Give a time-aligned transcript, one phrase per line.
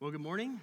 [0.00, 0.60] Well, good morning.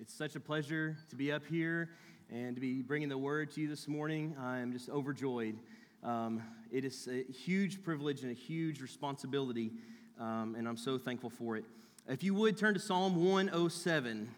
[0.00, 1.90] It's such a pleasure to be up here
[2.32, 4.34] and to be bringing the word to you this morning.
[4.40, 5.58] I'm just overjoyed.
[6.02, 9.72] Um, it is a huge privilege and a huge responsibility,
[10.18, 11.66] um, and I'm so thankful for it.
[12.08, 14.30] If you would turn to Psalm 107,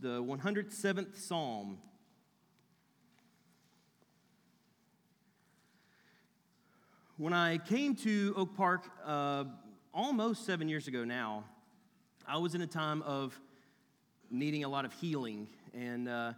[0.00, 1.78] the 107th Psalm.
[7.16, 9.44] When I came to Oak Park uh,
[9.94, 11.44] almost seven years ago now,
[12.26, 13.38] I was in a time of
[14.30, 15.46] needing a lot of healing.
[15.74, 16.32] And uh,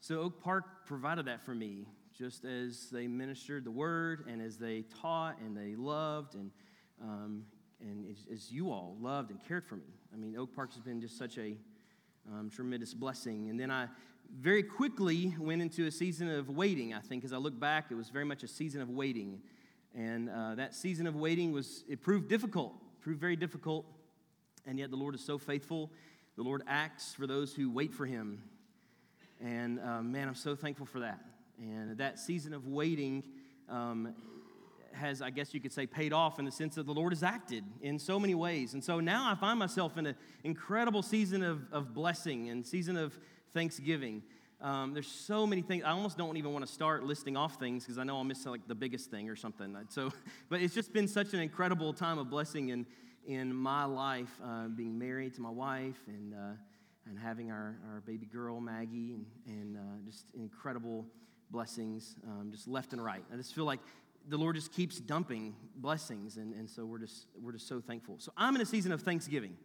[0.00, 4.56] so Oak Park provided that for me, just as they ministered the word and as
[4.56, 6.50] they taught and they loved and,
[7.02, 7.44] um,
[7.80, 9.94] and as, you all loved and cared for me.
[10.12, 11.56] I mean, Oak Park has been just such a
[12.30, 13.50] um, tremendous blessing.
[13.50, 13.88] And then I
[14.38, 17.24] very quickly went into a season of waiting, I think.
[17.24, 19.40] As I look back, it was very much a season of waiting.
[19.94, 23.86] And uh, that season of waiting was, it proved difficult, proved very difficult
[24.66, 25.90] and yet the Lord is so faithful.
[26.36, 28.42] The Lord acts for those who wait for him.
[29.40, 31.20] And uh, man, I'm so thankful for that.
[31.58, 33.22] And that season of waiting
[33.68, 34.14] um,
[34.92, 37.22] has, I guess you could say, paid off in the sense that the Lord has
[37.22, 38.74] acted in so many ways.
[38.74, 42.96] And so now I find myself in an incredible season of, of blessing and season
[42.96, 43.18] of
[43.52, 44.22] thanksgiving.
[44.60, 45.82] Um, there's so many things.
[45.84, 48.46] I almost don't even want to start listing off things because I know I'll miss
[48.46, 49.76] like the biggest thing or something.
[49.88, 50.12] So,
[50.48, 52.86] but it's just been such an incredible time of blessing and
[53.26, 56.56] in my life, uh, being married to my wife and, uh,
[57.06, 61.06] and having our, our baby girl, Maggie, and, and uh, just incredible
[61.50, 63.24] blessings, um, just left and right.
[63.32, 63.80] I just feel like
[64.28, 68.16] the Lord just keeps dumping blessings, and, and so we're just, we're just so thankful.
[68.18, 69.56] So I'm in a season of Thanksgiving.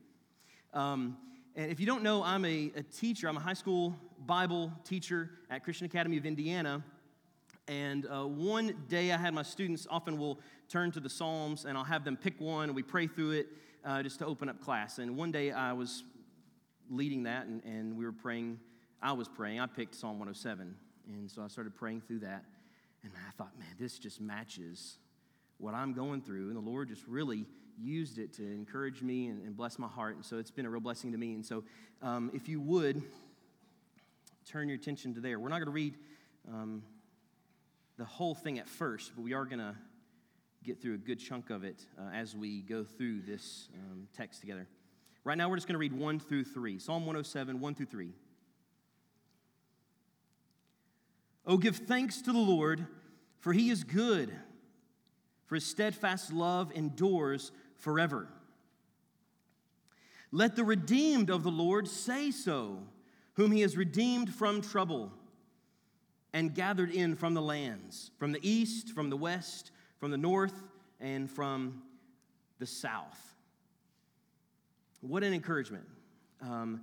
[0.73, 1.17] Um,
[1.55, 3.27] and if you don't know, I'm a, a teacher.
[3.27, 6.83] I'm a high school Bible teacher at Christian Academy of Indiana.
[7.67, 11.77] And uh, one day I had my students often will turn to the Psalms and
[11.77, 13.47] I'll have them pick one and we pray through it
[13.85, 14.99] uh, just to open up class.
[14.99, 16.03] And one day I was
[16.89, 18.59] leading that and, and we were praying.
[19.01, 19.59] I was praying.
[19.59, 20.75] I picked Psalm 107.
[21.07, 22.43] And so I started praying through that.
[23.03, 24.97] And I thought, man, this just matches
[25.57, 26.47] what I'm going through.
[26.47, 27.45] And the Lord just really
[27.79, 30.15] used it to encourage me and, and bless my heart.
[30.15, 31.33] And so it's been a real blessing to me.
[31.35, 31.63] And so
[32.01, 33.01] um, if you would
[34.45, 35.95] turn your attention to there, we're not going to read.
[36.49, 36.83] Um,
[37.97, 39.75] the whole thing at first, but we are going to
[40.67, 44.41] get through a good chunk of it uh, as we go through this um, text
[44.41, 44.67] together.
[45.23, 46.77] Right now, we're just going to read 1 through 3.
[46.77, 48.09] Psalm 107, 1 through 3.
[51.45, 52.85] Oh, give thanks to the Lord,
[53.39, 54.35] for he is good,
[55.45, 58.27] for his steadfast love endures forever.
[60.33, 62.79] Let the redeemed of the Lord say so,
[63.35, 65.13] whom he has redeemed from trouble
[66.33, 70.53] and gathered in from the lands, from the east, from the west, from the north,
[70.99, 71.81] and from
[72.59, 73.19] the south.
[75.01, 75.85] What an encouragement.
[76.41, 76.81] Um,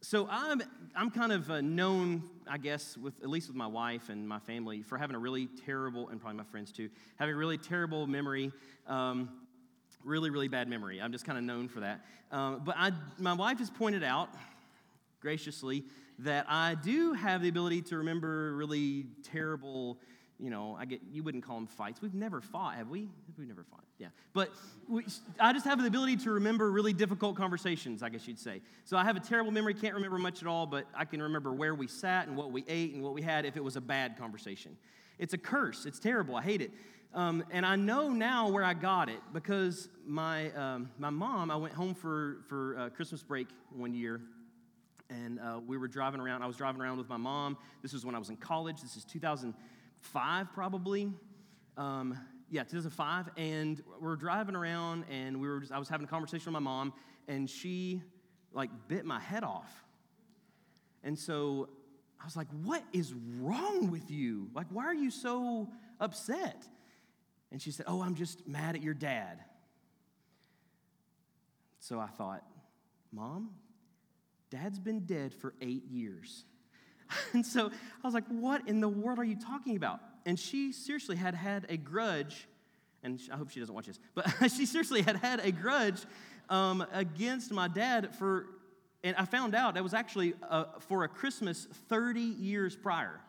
[0.00, 0.62] so I'm,
[0.96, 4.38] I'm kind of uh, known, I guess, with at least with my wife and my
[4.40, 8.06] family, for having a really terrible, and probably my friends too, having a really terrible
[8.06, 8.52] memory.
[8.86, 9.28] Um,
[10.04, 11.00] really, really bad memory.
[11.00, 12.00] I'm just kind of known for that.
[12.30, 14.30] Um, but I, my wife has pointed out
[15.20, 15.84] graciously
[16.20, 19.98] that I do have the ability to remember really terrible,
[20.42, 22.02] you know, I get, you wouldn't call them fights.
[22.02, 23.08] We've never fought, have we?
[23.38, 24.08] We've never fought, yeah.
[24.32, 24.50] But
[24.88, 25.04] we,
[25.38, 28.60] I just have the ability to remember really difficult conversations, I guess you'd say.
[28.84, 31.52] So I have a terrible memory, can't remember much at all, but I can remember
[31.52, 33.80] where we sat and what we ate and what we had if it was a
[33.80, 34.76] bad conversation.
[35.20, 36.72] It's a curse, it's terrible, I hate it.
[37.14, 41.56] Um, and I know now where I got it because my, um, my mom, I
[41.56, 44.20] went home for, for uh, Christmas break one year
[45.08, 46.42] and uh, we were driving around.
[46.42, 47.56] I was driving around with my mom.
[47.82, 48.80] This was when I was in college.
[48.80, 49.04] This is
[50.02, 51.12] 2005, probably.
[51.76, 52.18] Um,
[52.50, 53.30] yeah, 2005.
[53.36, 55.60] And we are driving around, and we were.
[55.60, 56.92] Just, I was having a conversation with my mom,
[57.28, 58.02] and she
[58.52, 59.84] like bit my head off.
[61.02, 61.68] And so
[62.20, 64.50] I was like, "What is wrong with you?
[64.54, 65.68] Like, why are you so
[66.00, 66.66] upset?"
[67.50, 69.42] And she said, "Oh, I'm just mad at your dad."
[71.78, 72.44] So I thought,
[73.12, 73.50] Mom,
[74.50, 76.44] Dad's been dead for eight years.
[77.32, 80.00] and so I was like, What in the world are you talking about?
[80.24, 82.46] And she seriously had had a grudge,
[83.02, 86.00] and I hope she doesn't watch this, but she seriously had had a grudge
[86.48, 88.46] um, against my dad for,
[89.02, 93.20] and I found out that was actually uh, for a Christmas 30 years prior.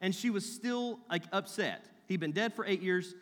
[0.00, 1.84] And she was still like upset.
[2.08, 3.14] He'd been dead for eight years,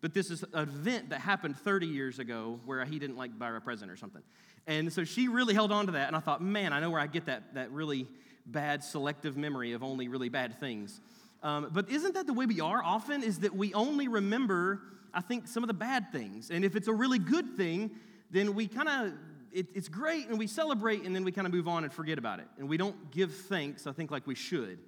[0.00, 3.48] but this is an event that happened 30 years ago where he didn't like buy
[3.48, 4.22] her a present or something.
[4.66, 6.08] And so she really held on to that.
[6.08, 8.08] And I thought, man, I know where I get that, that really
[8.46, 11.00] bad selective memory of only really bad things.
[11.42, 13.22] Um, but isn't that the way we are often?
[13.22, 14.80] Is that we only remember,
[15.12, 16.50] I think, some of the bad things.
[16.50, 17.90] And if it's a really good thing,
[18.30, 19.12] then we kind of,
[19.52, 22.18] it, it's great and we celebrate and then we kind of move on and forget
[22.18, 22.46] about it.
[22.58, 24.78] And we don't give thanks, I think, like we should.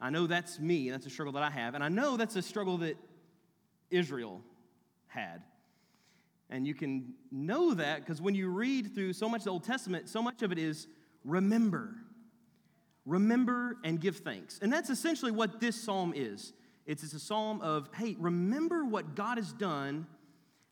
[0.00, 1.74] I know that's me, and that's a struggle that I have.
[1.74, 2.96] And I know that's a struggle that
[3.90, 4.42] Israel
[5.06, 5.42] had.
[6.50, 9.64] And you can know that because when you read through so much of the Old
[9.64, 10.88] Testament, so much of it is
[11.24, 11.94] remember.
[13.06, 14.58] Remember and give thanks.
[14.62, 16.52] And that's essentially what this psalm is.
[16.86, 20.06] It's, it's a psalm of, hey, remember what God has done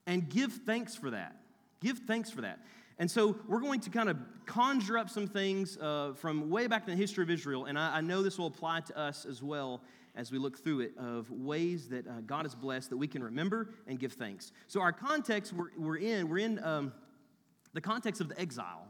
[0.07, 1.37] and give thanks for that.
[1.81, 2.59] Give thanks for that.
[2.99, 6.87] And so we're going to kind of conjure up some things uh, from way back
[6.87, 9.43] in the history of Israel, and I, I, know this will apply to us as
[9.43, 9.83] well
[10.15, 13.25] as we look through it of ways that uh, God has blessed that we can
[13.25, 14.53] remember and give thanks.
[14.69, 16.93] So our context we're, we're in, we're in um,
[17.73, 18.87] the context of the exile.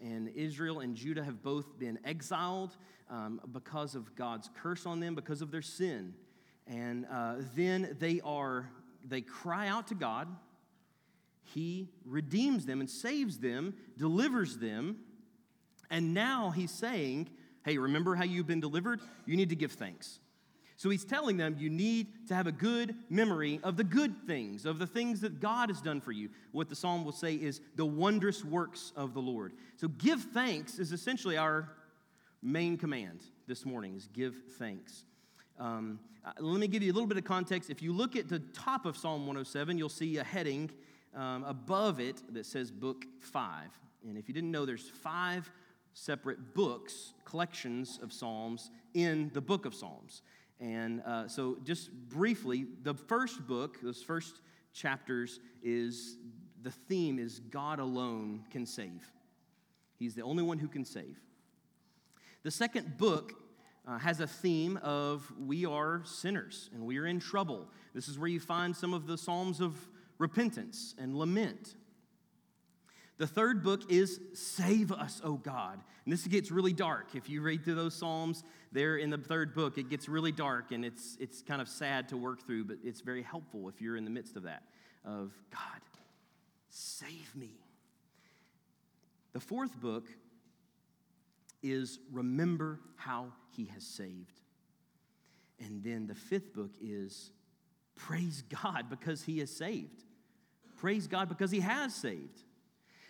[0.00, 2.76] And Israel and Judah have both been exiled
[3.08, 6.14] um, because of God's curse on them, because of their sin.
[6.66, 8.68] And uh, then they are,
[9.04, 10.28] they cry out to God
[11.54, 14.96] he redeems them and saves them, delivers them.
[15.90, 17.28] And now he's saying,
[17.64, 19.00] hey, remember how you've been delivered?
[19.26, 20.18] You need to give thanks.
[20.76, 24.66] So he's telling them you need to have a good memory of the good things,
[24.66, 26.28] of the things that God has done for you.
[26.52, 29.54] What the psalm will say is the wondrous works of the Lord.
[29.76, 31.70] So give thanks is essentially our
[32.42, 35.04] main command this morning is give thanks.
[35.58, 37.70] Um, uh, let me give you a little bit of context.
[37.70, 40.70] If you look at the top of Psalm 107, you'll see a heading
[41.14, 43.70] um, above it that says Book 5.
[44.08, 45.50] And if you didn't know, there's five
[45.94, 50.22] separate books, collections of Psalms in the book of Psalms.
[50.60, 54.40] And uh, so, just briefly, the first book, those first
[54.72, 56.16] chapters, is
[56.62, 59.12] the theme is God alone can save.
[59.98, 61.18] He's the only one who can save.
[62.42, 63.34] The second book
[63.86, 67.68] uh, has a theme of we are sinners and we are in trouble.
[67.94, 69.76] This is where you find some of the Psalms of
[70.18, 71.74] repentance and lament.
[73.18, 75.80] The third book is Save Us, O God.
[76.04, 77.14] And this gets really dark.
[77.14, 80.70] If you read through those Psalms there in the third book, it gets really dark
[80.70, 83.96] and it's, it's kind of sad to work through, but it's very helpful if you're
[83.96, 84.64] in the midst of that,
[85.04, 85.80] of God,
[86.68, 87.52] save me.
[89.32, 90.08] The fourth book
[91.62, 94.40] is Remember How He Has Saved.
[95.58, 97.32] And then the fifth book is
[97.96, 100.04] Praise God because He has saved.
[100.76, 102.42] Praise God because He has saved.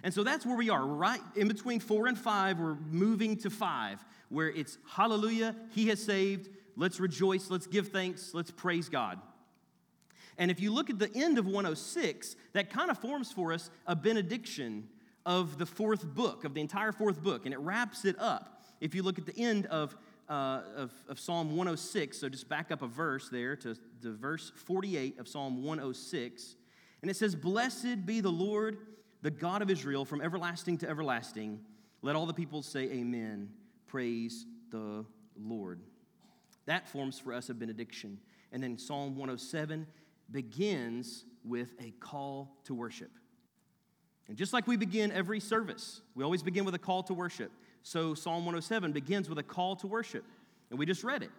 [0.02, 2.58] And so that's where we are, right in between four and five.
[2.58, 6.48] We're moving to five, where it's hallelujah, He has saved.
[6.76, 9.18] Let's rejoice, let's give thanks, let's praise God.
[10.38, 13.70] And if you look at the end of 106, that kind of forms for us
[13.86, 14.88] a benediction
[15.24, 18.62] of the fourth book, of the entire fourth book, and it wraps it up.
[18.80, 19.96] If you look at the end of,
[20.28, 24.52] uh, of, of, Psalm 106, so just back up a verse there to, to verse
[24.54, 26.56] 48 of Psalm 106,
[27.02, 28.78] and it says, Blessed be the Lord,
[29.26, 31.58] the God of Israel, from everlasting to everlasting.
[32.00, 33.48] Let all the people say, Amen.
[33.88, 35.04] Praise the
[35.36, 35.80] Lord.
[36.66, 38.18] That forms for us a benediction.
[38.52, 39.88] And then Psalm 107
[40.30, 43.10] begins with a call to worship.
[44.28, 47.50] And just like we begin every service, we always begin with a call to worship.
[47.82, 50.22] So Psalm 107 begins with a call to worship.
[50.70, 51.32] And we just read it.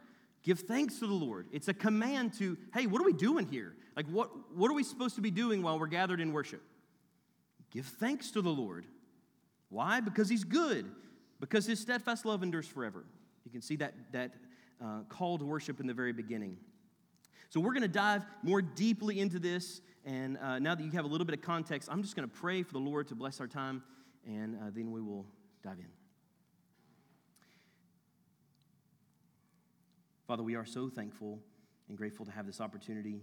[0.43, 1.47] Give thanks to the Lord.
[1.53, 3.77] It's a command to, hey, what are we doing here?
[3.95, 6.61] Like, what, what are we supposed to be doing while we're gathered in worship?
[7.77, 8.87] Give thanks to the Lord.
[9.69, 9.99] Why?
[9.99, 10.89] Because He's good,
[11.39, 13.05] because His steadfast love endures forever.
[13.45, 14.31] You can see that, that
[14.83, 16.57] uh, call to worship in the very beginning.
[17.49, 19.81] So, we're going to dive more deeply into this.
[20.05, 22.35] And uh, now that you have a little bit of context, I'm just going to
[22.35, 23.83] pray for the Lord to bless our time,
[24.25, 25.27] and uh, then we will
[25.63, 25.85] dive in.
[30.25, 31.37] Father, we are so thankful
[31.89, 33.21] and grateful to have this opportunity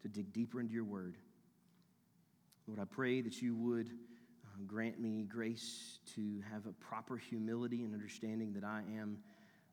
[0.00, 1.18] to dig deeper into your word.
[2.72, 7.84] Lord, I pray that you would uh, grant me grace to have a proper humility
[7.84, 9.18] and understanding that I am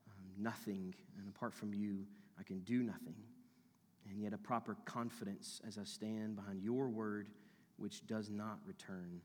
[0.06, 2.06] um, nothing, and apart from you,
[2.38, 3.16] I can do nothing.
[4.10, 7.30] And yet, a proper confidence as I stand behind your word,
[7.78, 9.22] which does not return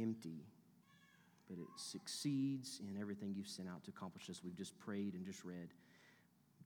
[0.00, 0.46] empty,
[1.50, 5.26] but it succeeds in everything you've sent out to accomplish as we've just prayed and
[5.26, 5.68] just read.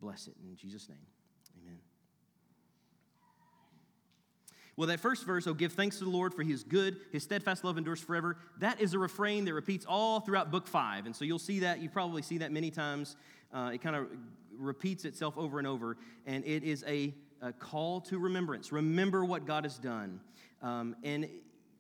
[0.01, 1.07] Bless it in Jesus' name.
[1.61, 1.81] Amen.
[4.77, 7.23] Well, that first verse, oh, give thanks to the Lord for he is good, his
[7.23, 11.05] steadfast love endures forever, that is a refrain that repeats all throughout book five.
[11.05, 13.17] And so you'll see that, you probably see that many times.
[13.53, 14.07] Uh, it kind of
[14.57, 15.99] repeats itself over and over.
[16.27, 18.73] And it is a, a, call to remembrance.
[18.73, 20.21] Remember what God has done.
[20.63, 21.29] Um, and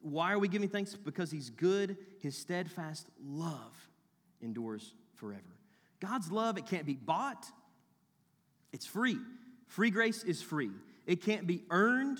[0.03, 0.95] why are we giving thanks?
[0.95, 3.89] Because he's good, his steadfast love
[4.43, 5.41] endures forever.
[6.01, 7.47] God's love, it can't be bought,
[8.73, 9.19] it's free.
[9.67, 10.73] Free grace is free.
[11.07, 12.19] It can't be earned.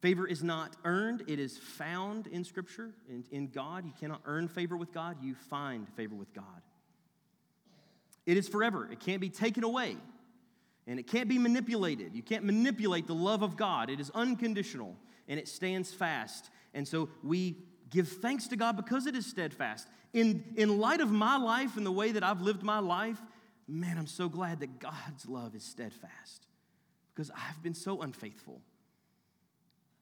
[0.00, 3.84] Favor is not earned, it is found in Scripture, in, in God.
[3.84, 6.44] You cannot earn favor with God, you find favor with God.
[8.24, 9.96] It is forever, it can't be taken away,
[10.86, 12.14] and it can't be manipulated.
[12.14, 16.50] You can't manipulate the love of God, it is unconditional, and it stands fast.
[16.74, 17.56] And so we
[17.90, 19.88] give thanks to God because it is steadfast.
[20.12, 23.20] In, in light of my life and the way that I've lived my life,
[23.66, 26.46] man, I'm so glad that God's love is steadfast
[27.14, 28.60] because I've been so unfaithful.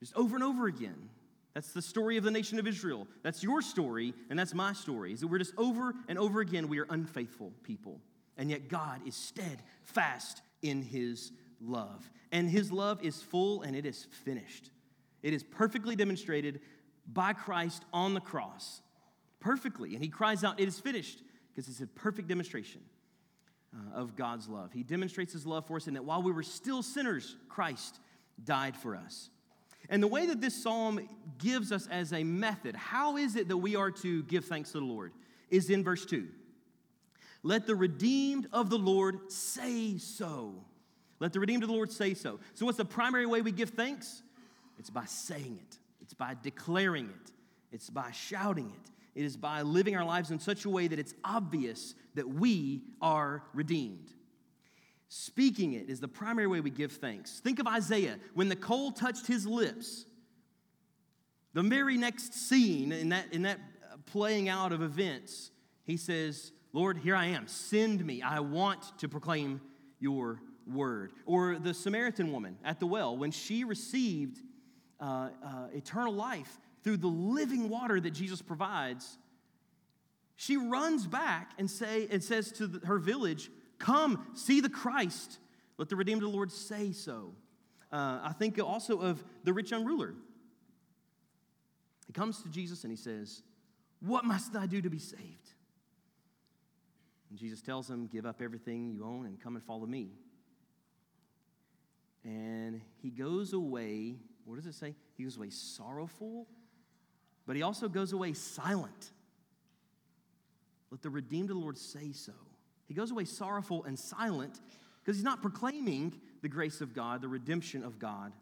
[0.00, 1.08] Just over and over again.
[1.54, 3.08] That's the story of the nation of Israel.
[3.22, 5.14] That's your story, and that's my story.
[5.14, 8.00] Is that we're just over and over again, we are unfaithful people.
[8.36, 12.10] And yet God is steadfast in his love.
[12.30, 14.70] And his love is full and it is finished.
[15.22, 16.60] It is perfectly demonstrated
[17.10, 18.82] by Christ on the cross.
[19.40, 19.94] Perfectly.
[19.94, 22.82] And he cries out, It is finished, because it's a perfect demonstration
[23.74, 24.72] uh, of God's love.
[24.72, 27.98] He demonstrates his love for us in that while we were still sinners, Christ
[28.44, 29.30] died for us.
[29.88, 33.56] And the way that this psalm gives us as a method, how is it that
[33.56, 35.12] we are to give thanks to the Lord,
[35.50, 36.26] is in verse 2.
[37.42, 40.54] Let the redeemed of the Lord say so.
[41.20, 42.40] Let the redeemed of the Lord say so.
[42.54, 44.22] So, what's the primary way we give thanks?
[44.78, 47.32] It's by saying it, it's by declaring it,
[47.72, 48.90] it's by shouting it,
[49.20, 52.82] it is by living our lives in such a way that it's obvious that we
[53.00, 54.10] are redeemed.
[55.08, 57.40] Speaking it is the primary way we give thanks.
[57.40, 60.06] Think of Isaiah when the coal touched his lips.
[61.54, 63.60] The very next scene in that, in that
[64.06, 65.50] playing out of events,
[65.84, 67.46] he says, Lord, here I am.
[67.46, 68.20] Send me.
[68.20, 69.60] I want to proclaim
[69.98, 71.12] your word.
[71.24, 74.42] Or the Samaritan woman at the well, when she received
[75.00, 79.18] uh, uh, eternal life through the living water that Jesus provides,
[80.34, 85.38] she runs back and, say, and says to the, her village, Come, see the Christ.
[85.78, 87.34] Let the redeemed of the Lord say so.
[87.92, 90.14] Uh, I think also of the rich young ruler.
[92.06, 93.42] He comes to Jesus and he says,
[94.00, 95.50] What must I do to be saved?
[97.30, 100.10] And Jesus tells him, Give up everything you own and come and follow me.
[102.24, 104.94] And he goes away, what does it say?
[105.16, 106.48] He goes away sorrowful,
[107.46, 109.12] but he also goes away silent.
[110.90, 112.32] Let the redeemed of the Lord say so.
[112.86, 114.60] He goes away sorrowful and silent
[115.00, 118.32] because he's not proclaiming the grace of God, the redemption of God.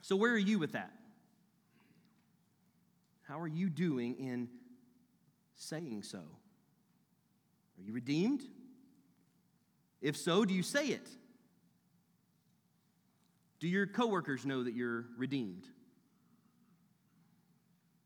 [0.00, 0.92] So, where are you with that?
[3.26, 4.48] How are you doing in
[5.54, 6.18] saying so?
[6.18, 8.42] Are you redeemed?
[10.00, 11.08] If so, do you say it?
[13.60, 15.62] Do your coworkers know that you're redeemed?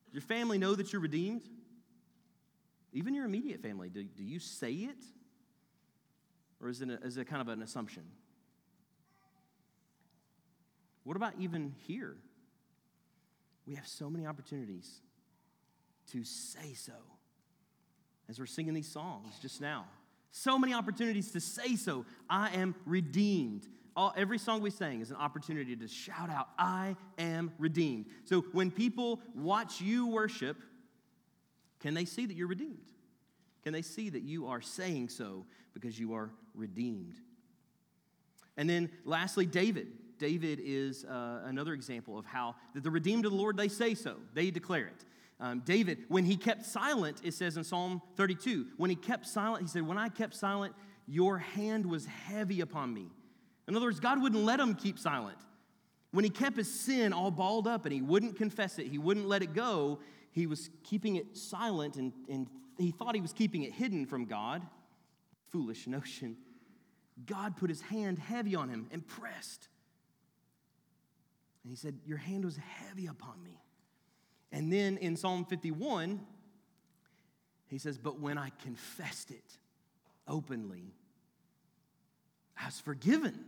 [0.06, 1.42] Does your family know that you're redeemed?
[2.92, 5.04] Even your immediate family, do, do you say it?
[6.62, 8.04] Or is it, a, is it kind of an assumption?
[11.04, 12.16] What about even here?
[13.66, 15.00] We have so many opportunities
[16.12, 16.92] to say so
[18.28, 19.86] as we're singing these songs just now.
[20.30, 22.06] So many opportunities to say so.
[22.30, 23.68] I am redeemed.
[23.94, 28.06] All, every song we sang is an opportunity to shout out, I am redeemed.
[28.24, 30.56] So when people watch you worship,
[31.80, 32.91] can they see that you're redeemed?
[33.62, 37.14] Can they see that you are saying so because you are redeemed?
[38.56, 39.88] And then lastly, David.
[40.18, 44.18] David is uh, another example of how the redeemed of the Lord, they say so,
[44.34, 45.04] they declare it.
[45.40, 49.62] Um, David, when he kept silent, it says in Psalm 32, when he kept silent,
[49.62, 50.74] he said, When I kept silent,
[51.08, 53.08] your hand was heavy upon me.
[53.66, 55.38] In other words, God wouldn't let him keep silent.
[56.12, 59.26] When he kept his sin all balled up and he wouldn't confess it, he wouldn't
[59.26, 59.98] let it go,
[60.32, 62.48] he was keeping it silent and, and
[62.78, 64.62] he thought he was keeping it hidden from God.
[65.50, 66.36] Foolish notion.
[67.26, 69.68] God put his hand heavy on him and pressed.
[71.62, 73.60] And he said, Your hand was heavy upon me.
[74.50, 76.20] And then in Psalm 51,
[77.68, 79.58] he says, But when I confessed it
[80.26, 80.94] openly,
[82.58, 83.44] I was forgiven.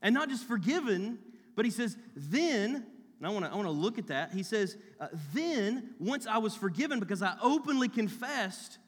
[0.00, 1.18] And not just forgiven,
[1.56, 2.86] but he says, Then
[3.18, 4.32] and I want to I wanna look at that.
[4.32, 8.78] He says, uh, Then, once I was forgiven because I openly confessed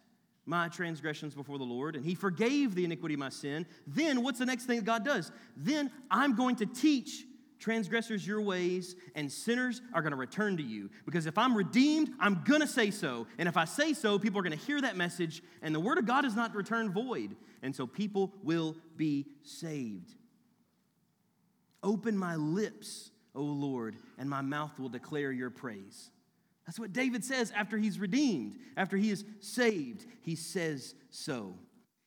[0.47, 4.39] my transgressions before the Lord, and He forgave the iniquity of my sin, then what's
[4.39, 5.31] the next thing God does?
[5.57, 7.25] Then I'm going to teach
[7.61, 10.91] transgressors your ways, and sinners are going to return to you.
[11.05, 13.27] Because if I'm redeemed, I'm going to say so.
[13.39, 15.99] And if I say so, people are going to hear that message, and the word
[15.99, 17.37] of God is not returned void.
[17.63, 20.15] And so people will be saved.
[21.83, 26.11] Open my lips O Lord, and my mouth will declare your praise.
[26.67, 30.07] That's what David says after he's redeemed, after he is saved.
[30.23, 31.55] He says so.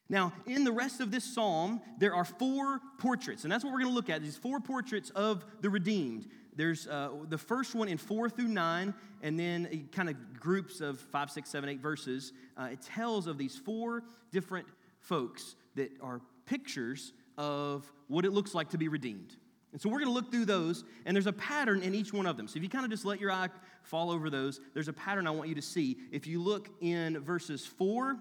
[0.09, 3.79] Now, in the rest of this psalm, there are four portraits, and that's what we're
[3.79, 6.27] going to look at these four portraits of the redeemed.
[6.55, 10.99] There's uh, the first one in four through nine, and then kind of groups of
[10.99, 12.33] five, six, seven, eight verses.
[12.55, 14.67] Uh, it tells of these four different
[14.99, 19.35] folks that are pictures of what it looks like to be redeemed.
[19.73, 22.27] And so we're going to look through those, and there's a pattern in each one
[22.27, 22.47] of them.
[22.47, 23.49] So if you kind of just let your eye
[23.81, 25.97] fall over those, there's a pattern I want you to see.
[26.11, 28.15] If you look in verses 4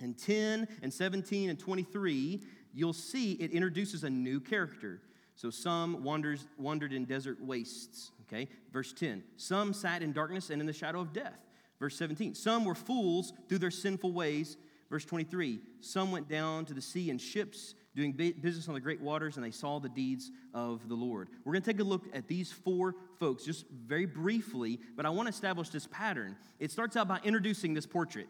[0.00, 2.42] and 10 and 17 and 23,
[2.74, 5.00] you'll see it introduces a new character.
[5.34, 8.12] So some wanders, wandered in desert wastes.
[8.22, 9.22] Okay, verse 10.
[9.36, 11.38] Some sat in darkness and in the shadow of death.
[11.78, 12.34] Verse 17.
[12.34, 14.56] Some were fools through their sinful ways.
[14.90, 15.60] Verse 23.
[15.80, 19.44] Some went down to the sea in ships, doing business on the great waters, and
[19.44, 21.28] they saw the deeds of the Lord.
[21.44, 25.08] We're going to take a look at these four folks just very briefly, but I
[25.10, 26.36] want to establish this pattern.
[26.60, 28.28] It starts out by introducing this portrait.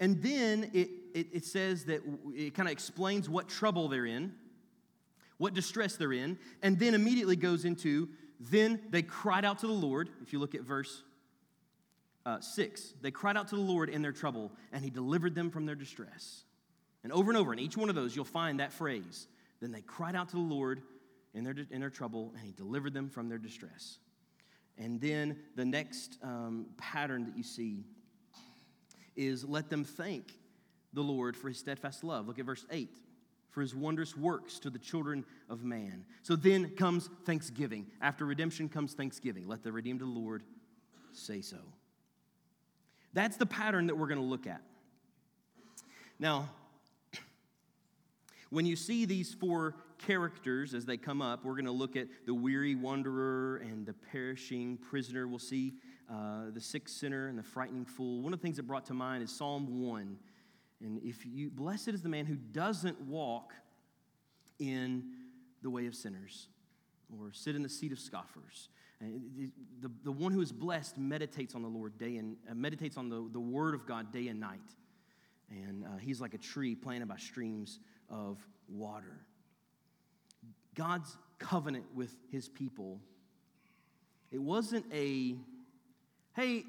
[0.00, 2.02] And then it, it, it says that
[2.34, 4.34] it kind of explains what trouble they're in
[5.38, 8.08] what distress they're in, and then immediately goes into,
[8.40, 10.08] then they cried out to the Lord.
[10.22, 11.02] If you look at verse
[12.24, 15.50] uh, 6, they cried out to the Lord in their trouble, and he delivered them
[15.50, 16.44] from their distress.
[17.06, 19.28] And over and over, in each one of those, you'll find that phrase.
[19.60, 20.82] Then they cried out to the Lord
[21.34, 23.98] in their, in their trouble, and he delivered them from their distress.
[24.76, 27.84] And then the next um, pattern that you see
[29.14, 30.32] is let them thank
[30.94, 32.26] the Lord for his steadfast love.
[32.26, 32.90] Look at verse 8
[33.52, 36.06] for his wondrous works to the children of man.
[36.22, 37.86] So then comes thanksgiving.
[38.00, 39.46] After redemption comes thanksgiving.
[39.46, 40.42] Let the redeemed of the Lord
[41.12, 41.58] say so.
[43.12, 44.62] That's the pattern that we're going to look at.
[46.18, 46.48] Now,
[48.50, 52.06] when you see these four characters as they come up, we're going to look at
[52.26, 55.26] the weary wanderer and the perishing prisoner.
[55.26, 55.74] We'll see
[56.10, 58.22] uh, the sick sinner and the frightening fool.
[58.22, 60.16] One of the things that brought to mind is Psalm 1
[60.80, 63.54] and if you, blessed is the man who doesn't walk
[64.58, 65.04] in
[65.62, 66.48] the way of sinners
[67.18, 68.68] or sit in the seat of scoffers.
[69.00, 72.96] And the, the one who is blessed meditates on the Lord day and uh, meditates
[72.96, 74.60] on the, the word of God day and night.
[75.50, 77.78] And uh, he's like a tree planted by streams
[78.10, 78.38] of
[78.68, 79.20] water.
[80.74, 83.00] God's covenant with his people,
[84.30, 85.36] it wasn't a,
[86.34, 86.64] hey,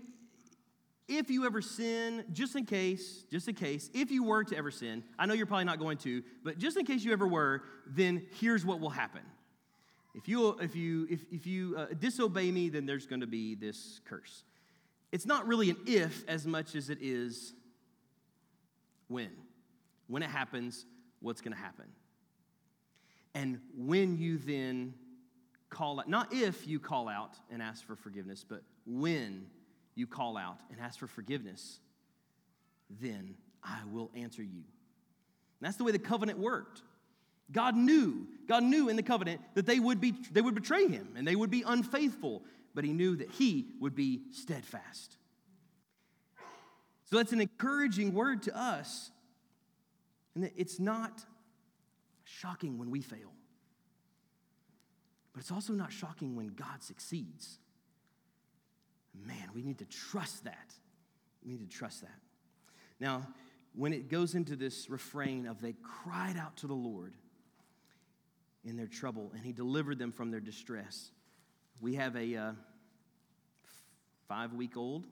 [1.08, 4.72] if you ever sin, just in case, just in case, if you were to ever
[4.72, 7.64] sin, I know you're probably not going to, but just in case you ever were,
[7.86, 9.22] then here's what will happen.
[10.16, 13.56] If you, if you, if, if you uh, disobey me, then there's going to be
[13.56, 14.44] this curse.
[15.12, 17.54] It's not really an if as much as it is
[19.08, 19.30] when.
[20.08, 20.86] When it happens,
[21.20, 21.86] what's going to happen?
[23.34, 24.94] And when you then
[25.70, 29.48] call out, not if you call out and ask for forgiveness, but when
[29.96, 31.80] you call out and ask for forgiveness,
[33.02, 34.64] then I will answer you.
[35.60, 36.82] And that's the way the covenant worked.
[37.52, 41.10] God knew, God knew in the covenant that they would, be, they would betray him
[41.16, 42.44] and they would be unfaithful,
[42.76, 45.18] but he knew that he would be steadfast.
[47.06, 49.12] So that's an encouraging word to us.
[50.38, 51.26] And it's not
[52.24, 53.34] shocking when we fail,
[55.34, 57.58] but it's also not shocking when God succeeds.
[59.16, 60.76] Man, we need to trust that.
[61.44, 62.20] We need to trust that.
[63.00, 63.26] Now,
[63.74, 67.16] when it goes into this refrain of they cried out to the Lord
[68.64, 71.10] in their trouble and he delivered them from their distress,
[71.82, 72.52] we have a uh,
[74.28, 75.08] five week old.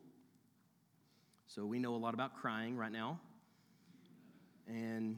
[1.48, 3.20] So we know a lot about crying right now.
[4.68, 5.18] And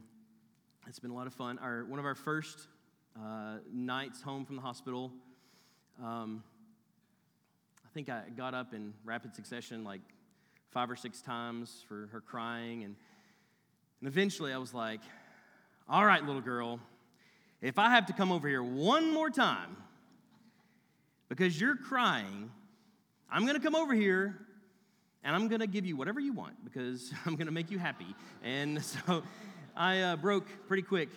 [0.88, 1.58] it's been a lot of fun.
[1.60, 2.68] Our, one of our first
[3.16, 5.12] uh, nights home from the hospital,
[6.04, 6.44] um,
[7.86, 10.02] I think I got up in rapid succession like
[10.72, 12.84] five or six times for her crying.
[12.84, 12.96] And,
[14.02, 15.02] and eventually I was like,
[15.88, 16.80] all right, little girl,
[17.62, 19.78] if I have to come over here one more time
[21.30, 22.52] because you're crying,
[23.32, 24.47] I'm going to come over here
[25.28, 27.78] and I'm going to give you whatever you want because I'm going to make you
[27.78, 28.16] happy.
[28.44, 29.24] And so
[29.76, 31.10] I uh, broke pretty quick.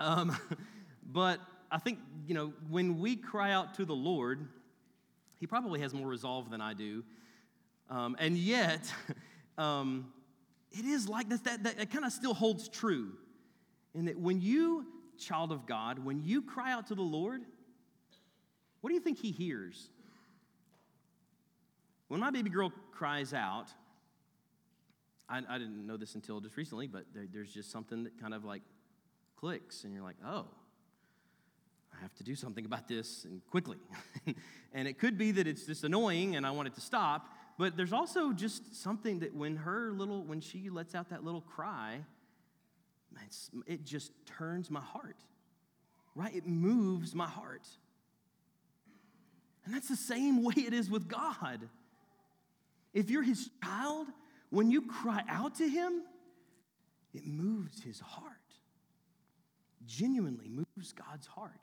[0.00, 0.36] Um,
[1.06, 1.38] but
[1.70, 4.48] I think, you know, when we cry out to the Lord,
[5.38, 7.04] he probably has more resolve than I do.
[7.88, 8.92] Um, and yet,
[9.56, 10.12] um,
[10.72, 13.12] it is like that, that it kind of still holds true.
[13.94, 14.84] In that when you,
[15.16, 17.42] child of God, when you cry out to the Lord,
[18.80, 19.90] what do you think He hears?
[22.10, 23.68] When my baby girl cries out,
[25.28, 28.34] I, I didn't know this until just recently, but there, there's just something that kind
[28.34, 28.62] of like
[29.36, 30.46] clicks, and you're like, oh,
[31.96, 33.76] I have to do something about this and quickly.
[34.72, 37.76] and it could be that it's just annoying and I want it to stop, but
[37.76, 42.00] there's also just something that when her little, when she lets out that little cry,
[43.68, 45.18] it just turns my heart,
[46.16, 46.34] right?
[46.34, 47.68] It moves my heart.
[49.64, 51.68] And that's the same way it is with God.
[52.92, 54.08] If you're his child,
[54.50, 56.02] when you cry out to him,
[57.14, 58.34] it moves his heart.
[59.86, 61.60] Genuinely moves God's heart.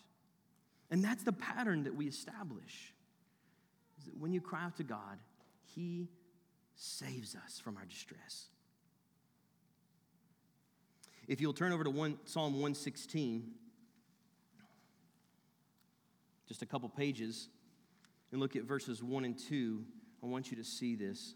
[0.89, 2.93] And that's the pattern that we establish.
[3.99, 5.19] Is that when you cry out to God,
[5.75, 6.09] he
[6.75, 8.47] saves us from our distress.
[11.27, 13.51] If you'll turn over to one, Psalm 116,
[16.47, 17.49] just a couple pages,
[18.31, 19.83] and look at verses 1 and 2,
[20.23, 21.35] I want you to see this.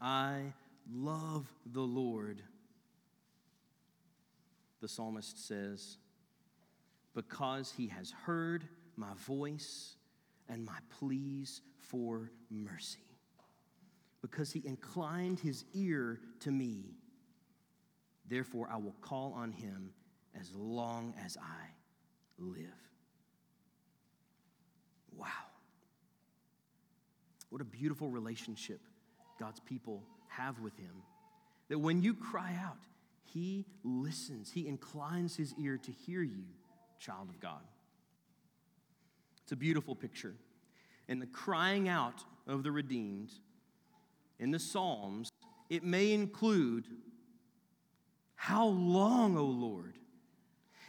[0.00, 0.52] I
[0.92, 2.42] love the Lord,
[4.80, 5.98] the psalmist says,
[7.14, 8.64] because he has heard
[8.96, 9.94] my voice
[10.48, 12.98] and my pleas for mercy.
[14.22, 16.96] Because he inclined his ear to me.
[18.28, 19.92] Therefore, I will call on him
[20.38, 21.66] as long as I
[22.38, 22.66] live.
[25.16, 25.26] Wow.
[27.50, 28.80] What a beautiful relationship
[29.38, 31.02] God's people have with him.
[31.68, 32.78] That when you cry out,
[33.24, 36.44] he listens, he inclines his ear to hear you,
[36.98, 37.62] child of God.
[39.42, 40.34] It's a beautiful picture.
[41.08, 43.32] And the crying out of the redeemed
[44.38, 45.30] in the Psalms,
[45.70, 46.86] it may include,
[48.34, 49.98] How long, O Lord?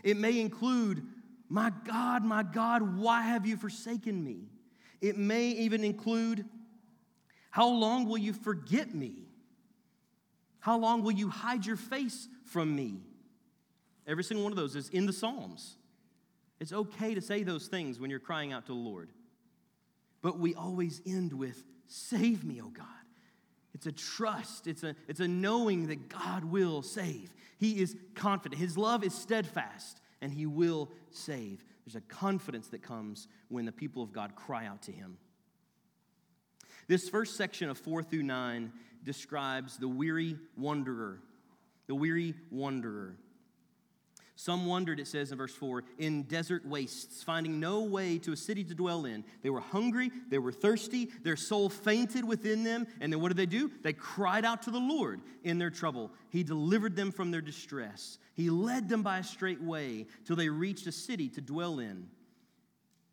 [0.04, 1.04] It may include,
[1.50, 4.50] My God, my God, why have you forsaken me?
[5.02, 6.46] It may even include,
[7.50, 9.24] How long will you forget me?
[10.60, 13.02] How long will you hide your face from me?
[14.08, 15.78] Every single one of those is in the Psalms.
[16.60, 19.10] It's okay to say those things when you're crying out to the Lord.
[20.22, 22.86] But we always end with, Save me, O God.
[23.74, 27.34] It's a trust, it's a, it's a knowing that God will save.
[27.58, 31.64] He is confident, His love is steadfast, and He will save.
[31.86, 35.18] There's a confidence that comes when the people of God cry out to Him.
[36.88, 38.72] This first section of 4 through 9
[39.04, 41.20] describes the weary wanderer.
[41.88, 43.16] The weary wanderer.
[44.36, 48.38] Some wandered, it says in verse 4, in desert wastes, finding no way to a
[48.38, 49.24] city to dwell in.
[49.44, 52.88] They were hungry, they were thirsty, their soul fainted within them.
[53.00, 53.70] And then what did they do?
[53.84, 56.12] They cried out to the Lord in their trouble.
[56.30, 58.18] He delivered them from their distress.
[58.34, 62.08] He led them by a straight way till they reached a city to dwell in.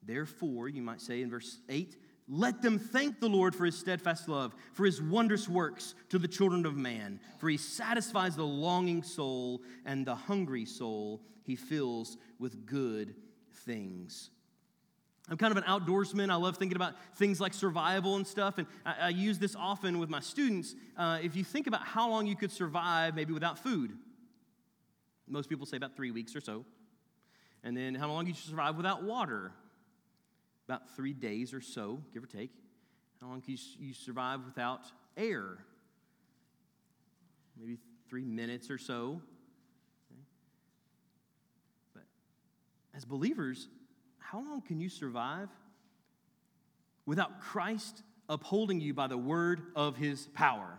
[0.02, 1.96] Therefore, you might say in verse 8,
[2.32, 6.28] let them thank the Lord for his steadfast love, for his wondrous works to the
[6.28, 7.18] children of man.
[7.38, 13.16] For he satisfies the longing soul, and the hungry soul he fills with good
[13.64, 14.30] things.
[15.28, 16.30] I'm kind of an outdoorsman.
[16.30, 19.98] I love thinking about things like survival and stuff, and I, I use this often
[19.98, 20.76] with my students.
[20.96, 23.92] Uh, if you think about how long you could survive maybe without food,
[25.26, 26.64] most people say about three weeks or so.
[27.64, 29.52] And then how long you survive without water,
[30.70, 32.52] about three days or so, give or take.
[33.20, 34.82] How long can you, survive without
[35.16, 35.58] air?
[37.58, 37.76] Maybe
[38.08, 39.20] three minutes or so.
[40.12, 40.22] Okay.
[41.92, 42.04] But
[42.94, 43.66] as believers,
[44.18, 45.48] how long can you survive
[47.04, 50.78] without Christ upholding you by the word of his power?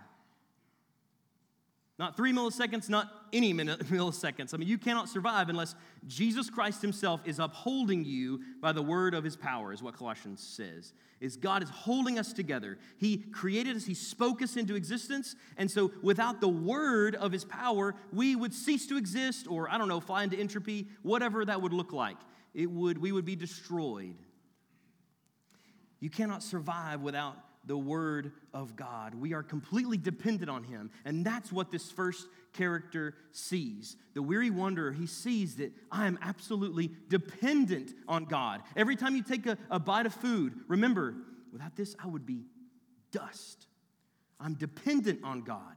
[2.01, 4.55] Not three milliseconds, not any milliseconds.
[4.55, 5.75] I mean, you cannot survive unless
[6.07, 10.41] Jesus Christ himself is upholding you by the word of his power, is what Colossians
[10.41, 10.93] says.
[11.19, 12.79] Is God is holding us together.
[12.97, 17.45] He created us, he spoke us into existence, and so without the word of his
[17.45, 21.61] power, we would cease to exist, or I don't know, fly into entropy, whatever that
[21.61, 22.17] would look like.
[22.55, 24.15] It would, we would be destroyed.
[25.99, 29.15] You cannot survive without the Word of God.
[29.15, 30.91] We are completely dependent on Him.
[31.05, 33.95] And that's what this first character sees.
[34.13, 38.61] The weary wanderer, he sees that I am absolutely dependent on God.
[38.75, 41.15] Every time you take a, a bite of food, remember,
[41.51, 42.45] without this, I would be
[43.11, 43.67] dust.
[44.39, 45.75] I'm dependent on God.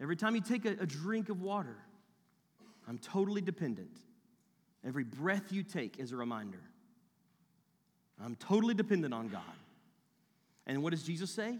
[0.00, 1.76] Every time you take a, a drink of water,
[2.86, 3.98] I'm totally dependent.
[4.86, 6.60] Every breath you take is a reminder.
[8.22, 9.42] I'm totally dependent on God.
[10.68, 11.58] And what does Jesus say?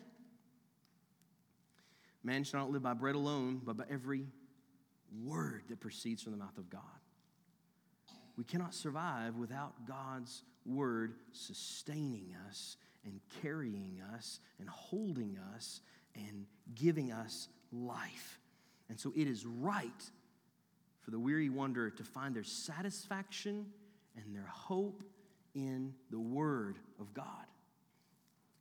[2.23, 4.27] Man shall not live by bread alone, but by every
[5.25, 6.83] word that proceeds from the mouth of God.
[8.37, 15.81] We cannot survive without God's word sustaining us and carrying us and holding us
[16.15, 16.45] and
[16.75, 18.39] giving us life.
[18.91, 20.11] And so it is right
[21.01, 23.67] for the weary wanderer to find their satisfaction
[24.17, 25.03] and their hope
[25.55, 27.47] in the word of God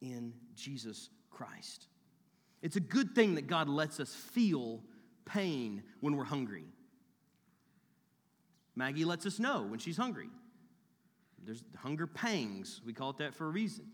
[0.01, 1.87] in Jesus Christ.
[2.61, 4.81] It's a good thing that God lets us feel
[5.25, 6.65] pain when we're hungry.
[8.75, 10.29] Maggie lets us know when she's hungry.
[11.43, 12.81] There's hunger pangs.
[12.85, 13.85] We call it that for a reason.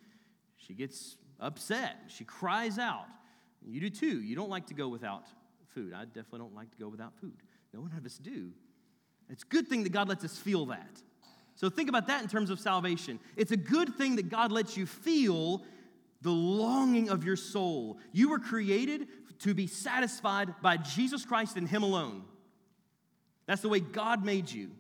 [0.58, 1.98] She gets upset.
[2.08, 3.06] She cries out.
[3.66, 4.22] You do too.
[4.22, 5.26] You don't like to go without
[5.74, 5.94] food.
[5.94, 7.38] I definitely don't like to go without food.
[7.74, 8.52] No one of us do.
[9.30, 11.02] It's a good thing that God lets us feel that.
[11.56, 13.20] So think about that in terms of salvation.
[13.38, 15.64] It's a good thing that God lets you feel
[16.24, 18.00] the longing of your soul.
[18.12, 19.08] You were created
[19.40, 22.24] to be satisfied by Jesus Christ and Him alone.
[23.46, 24.72] That's the way God made you.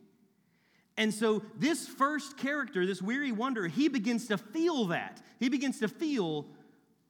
[0.95, 5.21] And so, this first character, this weary wanderer, he begins to feel that.
[5.39, 6.45] He begins to feel,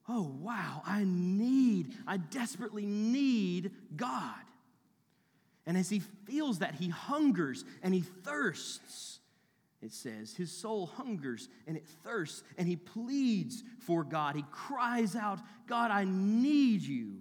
[0.08, 4.36] oh, wow, I need, I desperately need God.
[5.65, 9.19] And as he feels that, he hungers and he thirsts.
[9.84, 14.36] It says, his soul hungers and it thirsts and he pleads for God.
[14.36, 17.17] He cries out, God, I need you.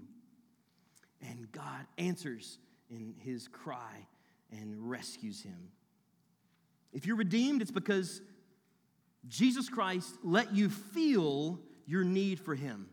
[1.20, 4.06] And God answers in his cry
[4.52, 5.70] and rescues him.
[6.92, 8.20] If you're redeemed, it's because
[9.26, 12.88] Jesus Christ let you feel your need for him.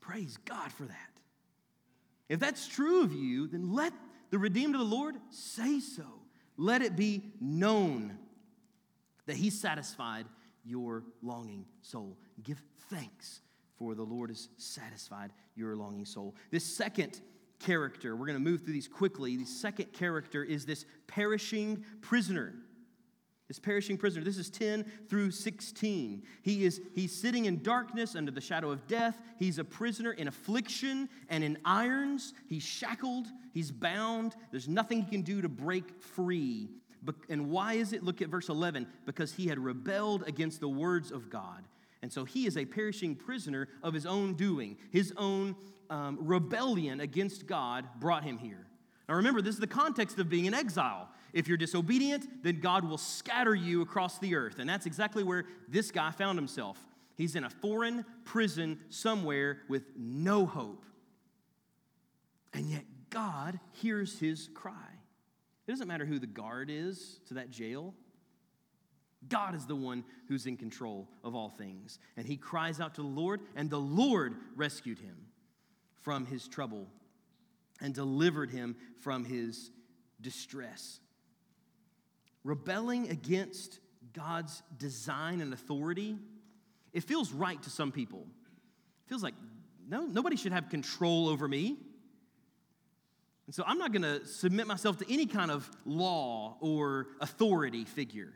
[0.00, 1.10] Praise God for that.
[2.28, 3.92] If that's true of you, then let
[4.30, 6.04] the redeemed of the Lord say so.
[6.58, 8.18] Let it be known
[9.26, 10.26] that he satisfied
[10.64, 12.18] your longing soul.
[12.42, 13.40] Give thanks
[13.76, 16.34] for the Lord has satisfied your longing soul.
[16.50, 17.20] This second
[17.60, 19.36] character, we're going to move through these quickly.
[19.36, 22.54] The second character is this perishing prisoner.
[23.48, 24.22] This perishing prisoner.
[24.22, 26.22] This is 10 through 16.
[26.42, 29.18] He is he's sitting in darkness under the shadow of death.
[29.38, 32.34] He's a prisoner in affliction and in irons.
[32.46, 34.36] He's shackled, he's bound.
[34.50, 36.68] There's nothing he can do to break free.
[37.30, 38.02] And why is it?
[38.02, 38.86] Look at verse 11.
[39.06, 41.64] Because he had rebelled against the words of God.
[42.02, 44.76] And so he is a perishing prisoner of his own doing.
[44.90, 45.56] His own
[45.88, 48.66] um, rebellion against God brought him here.
[49.08, 51.08] Now remember, this is the context of being in exile.
[51.32, 54.58] If you're disobedient, then God will scatter you across the earth.
[54.58, 56.78] And that's exactly where this guy found himself.
[57.16, 60.84] He's in a foreign prison somewhere with no hope.
[62.52, 64.72] And yet God hears his cry.
[65.66, 67.94] It doesn't matter who the guard is to that jail.
[69.28, 71.98] God is the one who's in control of all things.
[72.16, 75.16] And he cries out to the Lord, and the Lord rescued him
[76.00, 76.86] from his trouble
[77.80, 79.70] and delivered him from his
[80.20, 81.00] distress.
[82.44, 83.80] Rebelling against
[84.12, 86.18] God's design and authority,
[86.92, 88.26] it feels right to some people.
[89.06, 89.34] It feels like
[89.88, 91.78] no, nobody should have control over me.
[93.46, 97.86] And so I'm not going to submit myself to any kind of law or authority
[97.86, 98.34] figure.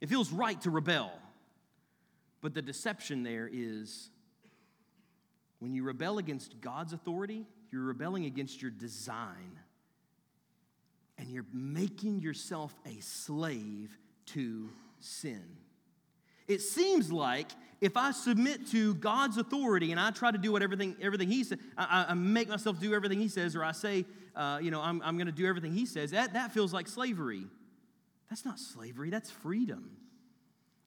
[0.00, 1.12] It feels right to rebel.
[2.40, 4.10] But the deception there is
[5.58, 9.58] when you rebel against God's authority, you're rebelling against your design.
[11.22, 15.40] And you're making yourself a slave to sin.
[16.48, 17.46] It seems like
[17.80, 21.44] if I submit to God's authority and I try to do what everything, everything He
[21.44, 24.04] says, I, I, make myself do everything He says, or I say,
[24.34, 26.88] uh, you know, I'm, I'm going to do everything He says, that, that feels like
[26.88, 27.44] slavery.
[28.28, 29.96] That's not slavery, that's freedom.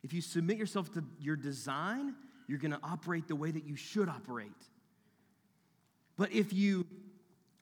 [0.03, 2.13] If you submit yourself to your design,
[2.49, 4.51] you're going to operate the way that you should operate.
[6.17, 6.85] But if you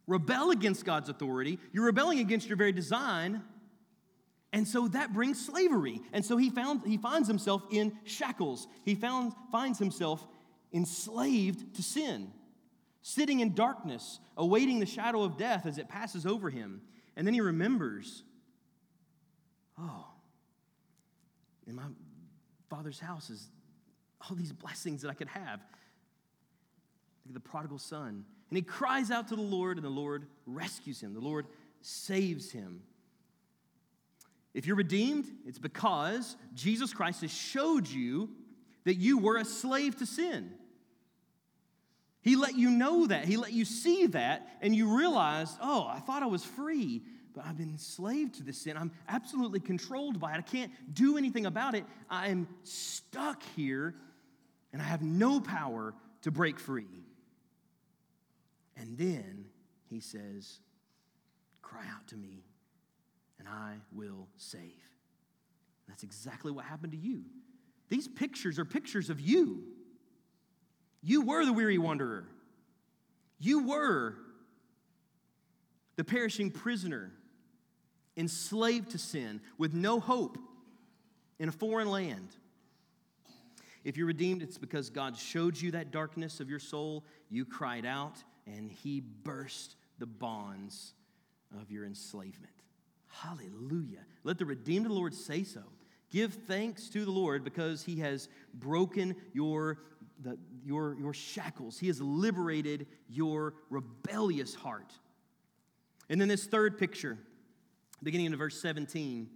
[0.08, 3.42] rebel against God's authority, you're rebelling against your very design,
[4.54, 6.00] and so that brings slavery.
[6.13, 8.68] And so he found he finds himself in shackles.
[8.86, 10.26] He found finds himself
[10.72, 12.32] enslaved to sin,
[13.02, 16.82] sitting in darkness, awaiting the shadow of death as it passes over him.
[17.16, 18.24] And then he remembers,
[19.80, 20.06] oh,
[21.66, 21.84] in my
[22.70, 23.50] father's house is
[24.22, 25.62] all these blessings that I could have.
[27.32, 28.26] The prodigal son.
[28.54, 31.16] And he cries out to the Lord, and the Lord rescues him.
[31.16, 31.48] The Lord
[31.82, 32.84] saves him.
[34.54, 38.30] If you're redeemed, it's because Jesus Christ has showed you
[38.84, 40.52] that you were a slave to sin.
[42.22, 43.26] He let you know that.
[43.26, 47.02] He let you see that, and you realized, oh, I thought I was free,
[47.34, 48.78] but I've been enslaved to this sin.
[48.78, 50.38] I'm absolutely controlled by it.
[50.38, 51.86] I can't do anything about it.
[52.08, 53.96] I am stuck here,
[54.72, 57.03] and I have no power to break free.
[58.84, 59.46] And then
[59.89, 60.60] he says,
[61.62, 62.43] Cry out to me,
[63.39, 64.84] and I will save.
[65.88, 67.24] That's exactly what happened to you.
[67.88, 69.63] These pictures are pictures of you.
[71.02, 72.28] You were the weary wanderer.
[73.39, 74.15] You were
[75.96, 77.13] the perishing prisoner
[78.17, 80.38] enslaved to sin, with no hope
[81.39, 82.36] in a foreign land.
[83.86, 87.06] If you're redeemed, it's because God showed you that darkness of your soul.
[87.30, 90.93] You cried out, and He burst the bonds
[91.60, 92.53] of your enslavement.
[93.08, 94.06] Hallelujah.
[94.23, 95.62] Let the redeemed of the Lord say so.
[96.10, 99.79] Give thanks to the Lord because he has broken your,
[100.21, 101.79] the, your, your shackles.
[101.79, 104.93] He has liberated your rebellious heart.
[106.10, 107.17] And then this third picture,
[108.03, 109.27] beginning in verse 17.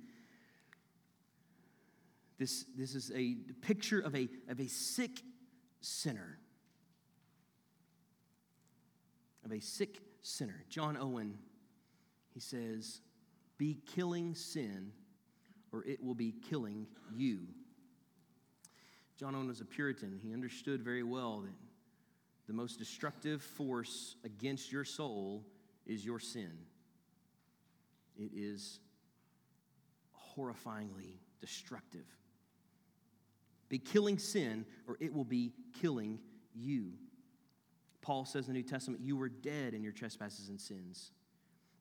[2.38, 5.22] This, this is a picture of a, of a sick
[5.82, 6.38] sinner.
[9.48, 10.66] Of a sick sinner.
[10.68, 11.38] John Owen,
[12.34, 13.00] he says,
[13.58, 14.92] Be killing sin,
[15.72, 17.48] or it will be killing you.
[19.18, 20.20] John Owen was a Puritan.
[20.22, 21.54] He understood very well that
[22.48, 25.46] the most destructive force against your soul
[25.86, 26.52] is your sin.
[28.18, 28.82] It is
[30.36, 32.06] horrifyingly destructive.
[33.70, 36.20] Be killing sin, or it will be killing
[36.54, 36.92] you.
[38.02, 41.12] Paul says in the New Testament, You were dead in your trespasses and sins,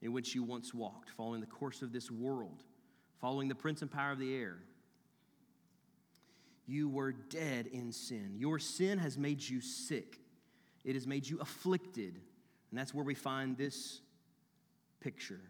[0.02, 2.62] in which you once walked, following the course of this world,
[3.20, 4.58] following the prince and power of the air.
[6.66, 8.34] You were dead in sin.
[8.36, 10.18] Your sin has made you sick,
[10.84, 12.20] it has made you afflicted.
[12.70, 14.00] And that's where we find this
[15.00, 15.40] picture.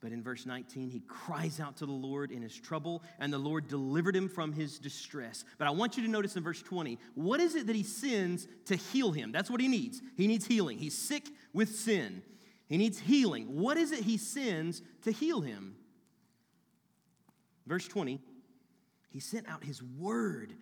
[0.00, 3.38] But in verse 19, he cries out to the Lord in his trouble, and the
[3.38, 5.44] Lord delivered him from his distress.
[5.58, 8.48] But I want you to notice in verse 20, what is it that he sins
[8.66, 9.30] to heal him?
[9.30, 10.00] That's what he needs.
[10.16, 10.78] He needs healing.
[10.78, 12.22] He's sick with sin.
[12.66, 13.58] He needs healing.
[13.58, 15.76] What is it he sends to heal him?
[17.66, 18.20] Verse 20,
[19.10, 20.54] he sent out his word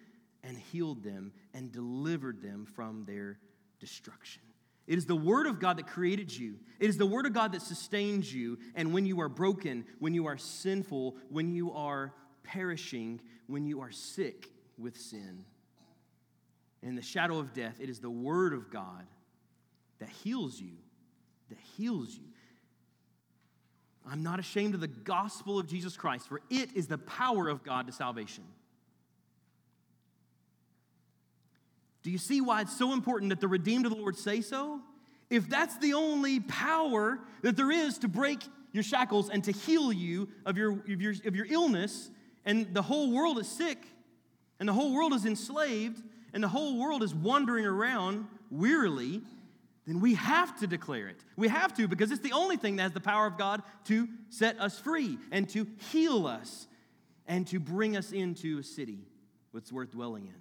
[0.43, 3.39] and healed them and delivered them from their
[3.79, 4.43] destruction.
[4.89, 6.55] It is the Word of God that created you.
[6.81, 8.59] It is the Word of God that sustains you.
[8.75, 13.83] And when you are broken, when you are sinful, when you are perishing, when you
[13.83, 14.49] are sick
[14.79, 15.45] with sin,
[16.83, 19.07] in the shadow of death, it is the Word of God
[19.99, 20.77] that heals you,
[21.51, 22.29] that heals you.
[24.11, 27.63] I'm not ashamed of the gospel of Jesus Christ, for it is the power of
[27.63, 28.45] God to salvation.
[32.09, 34.81] Do you see why it's so important that the redeemed of the Lord say so?
[35.29, 38.43] If that's the only power that there is to break
[38.73, 42.11] your shackles and to heal you of your, of your, of your illness,
[42.47, 43.77] and the whole world is sick,
[44.59, 49.21] and the whole world is enslaved, and the whole world is wandering around wearily,
[49.87, 51.23] then we have to declare it.
[51.37, 54.09] We have to because it's the only thing that has the power of God to
[54.31, 56.69] set us free and to heal us
[57.27, 59.01] and to bring us into a city
[59.53, 60.41] that's worth dwelling in.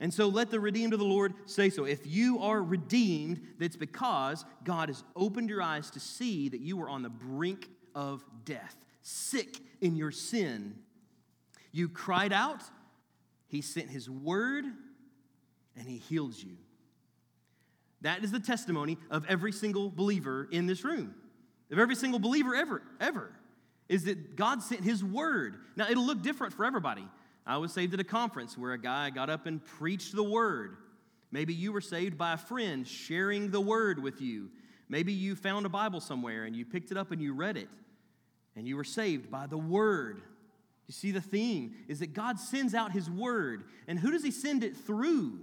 [0.00, 1.84] And so let the redeemed of the Lord say so.
[1.84, 6.78] If you are redeemed, that's because God has opened your eyes to see that you
[6.78, 10.74] were on the brink of death, sick in your sin.
[11.70, 12.62] You cried out,
[13.48, 14.64] He sent His word,
[15.76, 16.56] and He healed you.
[18.00, 21.14] That is the testimony of every single believer in this room,
[21.70, 23.32] of every single believer ever, ever,
[23.90, 25.56] is that God sent His word.
[25.76, 27.06] Now, it'll look different for everybody.
[27.46, 30.76] I was saved at a conference where a guy got up and preached the word.
[31.32, 34.50] Maybe you were saved by a friend sharing the word with you.
[34.88, 37.68] Maybe you found a Bible somewhere and you picked it up and you read it
[38.56, 40.22] and you were saved by the word.
[40.88, 43.64] You see, the theme is that God sends out his word.
[43.86, 45.38] And who does he send it through?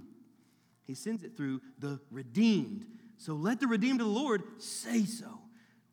[0.83, 2.85] He sends it through the redeemed.
[3.17, 5.39] So let the redeemed of the Lord say so.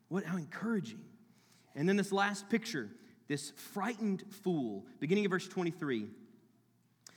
[0.09, 1.05] What how encouraging.
[1.77, 2.91] And then this last picture
[3.29, 6.07] this frightened fool, beginning of verse 23.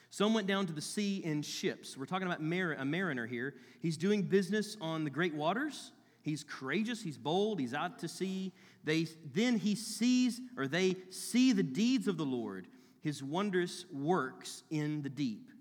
[0.09, 1.97] Some went down to the sea in ships.
[1.97, 3.55] We're talking about mar- a mariner here.
[3.81, 5.91] He's doing business on the great waters.
[6.21, 8.51] He's courageous, he's bold, he's out to sea.
[8.83, 12.67] They, then he sees, or they see the deeds of the Lord,
[13.01, 15.51] his wondrous works in the deep.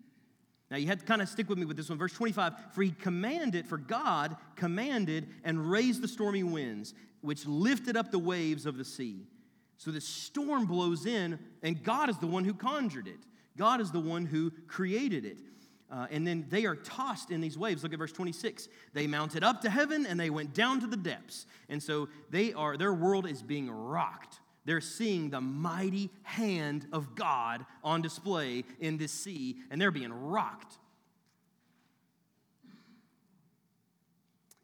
[0.70, 1.98] Now you had to kind of stick with me with this one.
[1.98, 7.96] Verse 25 For he commanded, for God commanded and raised the stormy winds, which lifted
[7.96, 9.26] up the waves of the sea.
[9.76, 13.18] So the storm blows in, and God is the one who conjured it.
[13.56, 15.38] God is the one who created it.
[15.90, 17.82] Uh, and then they are tossed in these waves.
[17.82, 18.68] Look at verse 26.
[18.92, 21.46] They mounted up to heaven and they went down to the depths.
[21.68, 24.40] And so they are, their world is being rocked.
[24.64, 30.12] They're seeing the mighty hand of God on display in this sea, and they're being
[30.12, 30.78] rocked.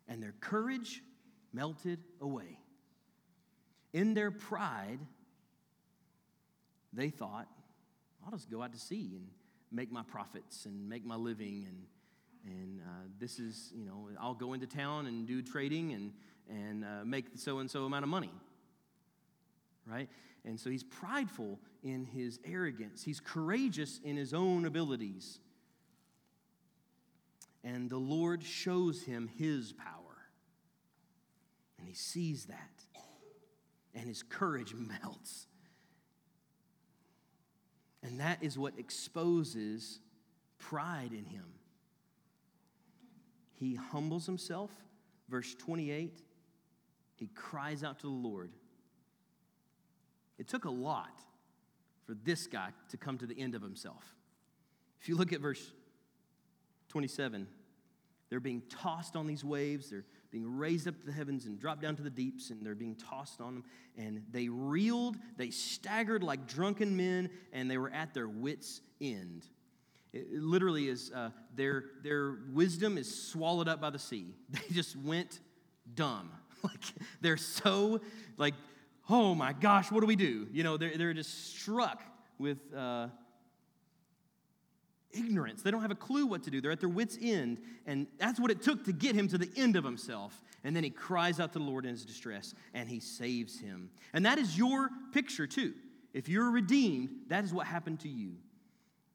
[0.08, 1.04] And their courage
[1.52, 2.58] melted away.
[3.92, 4.98] In their pride,
[6.92, 7.46] they thought,
[8.24, 9.26] I'll just go out to sea and
[9.70, 11.66] make my profits and make my living.
[11.68, 16.12] And, and uh, this is, you know, I'll go into town and do trading and,
[16.48, 18.32] and uh, make so and so amount of money.
[19.86, 20.08] Right?
[20.44, 25.40] And so he's prideful in his arrogance, he's courageous in his own abilities.
[27.64, 30.26] and the Lord shows him his power.
[31.78, 32.71] And he sees that,
[33.94, 35.46] and his courage melts.
[38.02, 40.00] And that is what exposes
[40.58, 41.44] pride in him.
[43.52, 44.70] He humbles himself.
[45.28, 46.20] Verse 28,
[47.14, 48.50] he cries out to the Lord.
[50.38, 51.22] It took a lot
[52.04, 54.02] for this guy to come to the end of himself.
[55.00, 55.72] If you look at verse
[56.88, 57.46] 27,
[58.28, 61.82] they're being tossed on these waves, they're being raised up to the heavens and dropped
[61.82, 63.64] down to the deeps, and they're being tossed on them.
[63.96, 69.44] And they reeled, they staggered like drunken men, and they were at their wits' end.
[70.12, 74.34] It literally is uh, their, their wisdom is swallowed up by the sea.
[74.50, 75.40] They just went
[75.94, 76.30] dumb.
[76.64, 76.84] Like
[77.20, 78.00] they're so
[78.36, 78.54] like,
[79.10, 80.46] oh my gosh, what do we do?
[80.52, 82.00] You know, they're, they're just struck
[82.38, 83.08] with uh,
[85.12, 85.62] ignorance.
[85.62, 86.60] They don't have a clue what to do.
[86.60, 87.58] They're at their wits' end.
[87.86, 90.42] And that's what it took to get him to the end of himself.
[90.64, 93.90] And then he cries out to the Lord in his distress and he saves him.
[94.12, 95.74] And that is your picture, too.
[96.12, 98.36] If you're redeemed, that is what happened to you.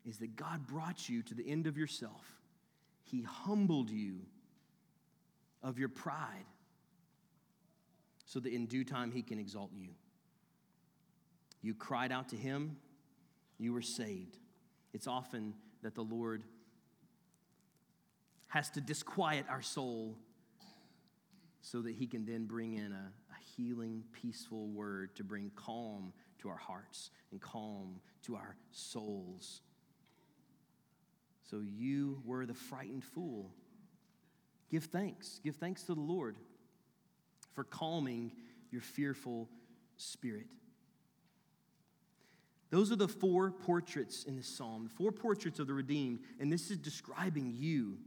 [0.05, 2.23] Is that God brought you to the end of yourself.
[3.03, 4.19] He humbled you
[5.63, 6.45] of your pride
[8.25, 9.89] so that in due time he can exalt you.
[11.61, 12.77] You cried out to him,
[13.57, 14.37] you were saved.
[14.93, 15.53] It's often
[15.87, 16.43] that the Lord
[18.49, 20.17] has to disquiet our soul
[21.61, 26.11] so that he can then bring in a, a, healing, peaceful word to bring calm
[26.39, 29.61] to our hearts and calm to our souls.
[31.49, 33.53] So you were the frightened fool.
[34.69, 35.39] Give thanks.
[35.41, 36.35] Give thanks to the Lord
[37.55, 38.33] for calming
[38.71, 39.47] your fearful
[39.95, 40.47] spirit.
[42.69, 46.51] Those are the four portraits in this psalm, the four portraits of the redeemed, and
[46.51, 47.97] this is describing you.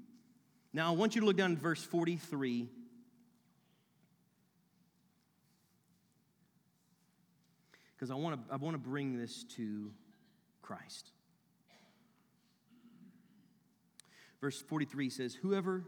[0.72, 2.68] Now, I want you to look down at verse 43.
[7.94, 9.92] Because I want to I want to bring this to
[10.62, 11.11] Christ.
[14.40, 15.84] Verse 43 says, Whoever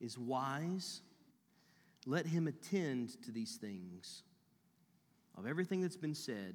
[0.00, 1.00] is wise,
[2.06, 4.22] let him attend to these things.
[5.36, 6.54] Of everything that's been said,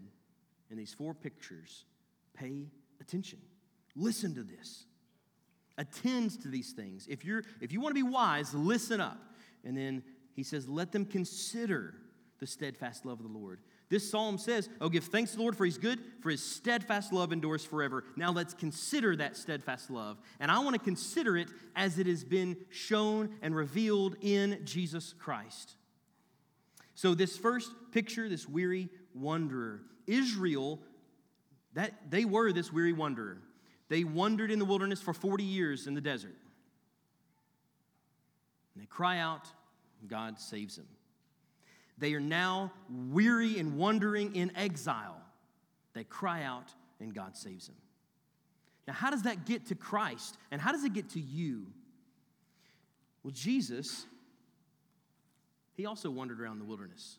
[0.70, 1.86] in these four pictures,
[2.34, 2.68] pay
[3.02, 3.40] attention.
[3.96, 4.86] Listen to this.
[5.78, 7.08] Attend to these things.
[7.10, 9.20] If, you're, if you want to be wise, listen up.
[9.64, 10.04] And then
[10.34, 11.96] he says, let them consider
[12.40, 13.60] the steadfast love of the Lord.
[13.90, 17.12] This psalm says, Oh, give thanks to the Lord for he's good, for his steadfast
[17.12, 18.04] love endures forever.
[18.16, 20.20] Now let's consider that steadfast love.
[20.40, 25.14] And I want to consider it as it has been shown and revealed in Jesus
[25.18, 25.76] Christ.
[26.94, 30.80] So, this first picture, this weary wanderer, Israel,
[31.74, 33.38] that they were this weary wanderer.
[33.90, 36.36] They wandered in the wilderness for 40 years in the desert.
[38.74, 39.48] And they cry out,
[40.08, 40.88] God saves them.
[41.98, 45.22] They are now weary and wandering in exile.
[45.94, 47.76] They cry out, and God saves them.
[48.88, 50.38] Now, how does that get to Christ?
[50.52, 51.68] And how does it get to you?
[53.24, 54.06] Well, Jesus,
[55.74, 57.18] he also wandered around the wilderness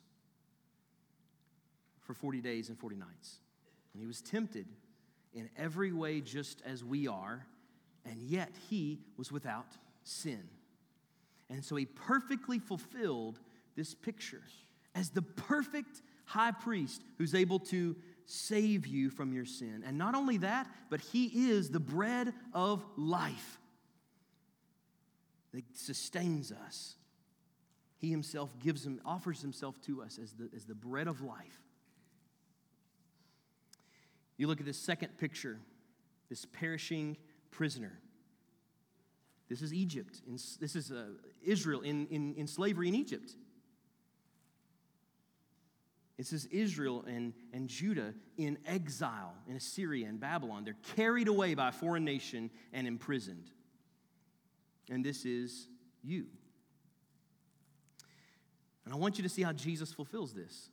[2.10, 3.38] for 40 days and 40 nights.
[3.92, 4.66] And he was tempted
[5.32, 7.46] in every way just as we are,
[8.04, 10.42] and yet he was without sin.
[11.48, 13.38] And so he perfectly fulfilled
[13.76, 14.42] this picture
[14.92, 17.94] as the perfect high priest who's able to
[18.26, 19.84] save you from your sin.
[19.86, 23.60] And not only that, but he is the bread of life
[25.54, 26.96] that sustains us.
[27.98, 31.69] He himself gives him, offers himself to us as the, as the bread of life.
[34.40, 35.58] You look at this second picture,
[36.30, 37.18] this perishing
[37.50, 38.00] prisoner.
[39.50, 40.22] This is Egypt.
[40.58, 41.08] This is uh,
[41.44, 43.34] Israel in, in, in slavery in Egypt.
[46.16, 50.64] It says Israel and, and Judah in exile in Assyria and Babylon.
[50.64, 53.50] They're carried away by a foreign nation and imprisoned.
[54.88, 55.68] And this is
[56.02, 56.24] you.
[58.86, 60.70] And I want you to see how Jesus fulfills this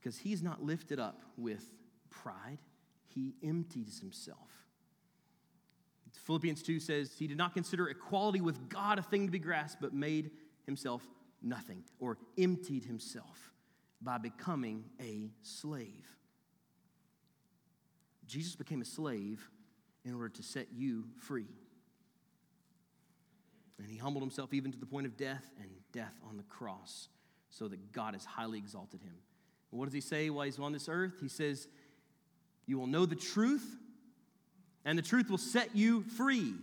[0.00, 1.64] because he's not lifted up with
[2.10, 2.58] pride,
[3.06, 4.64] he empties himself.
[6.24, 9.80] Philippians 2 says, He did not consider equality with God a thing to be grasped,
[9.80, 10.30] but made
[10.66, 11.02] himself
[11.42, 13.52] nothing, or emptied himself
[14.02, 16.06] by becoming a slave.
[18.26, 19.48] Jesus became a slave
[20.04, 21.48] in order to set you free.
[23.78, 27.08] And he humbled himself even to the point of death and death on the cross
[27.50, 29.14] so that God has highly exalted him.
[29.70, 31.14] What does he say while he's on this earth?
[31.20, 31.68] He says,
[32.66, 33.76] You will know the truth,
[34.84, 36.54] and the truth will set you free.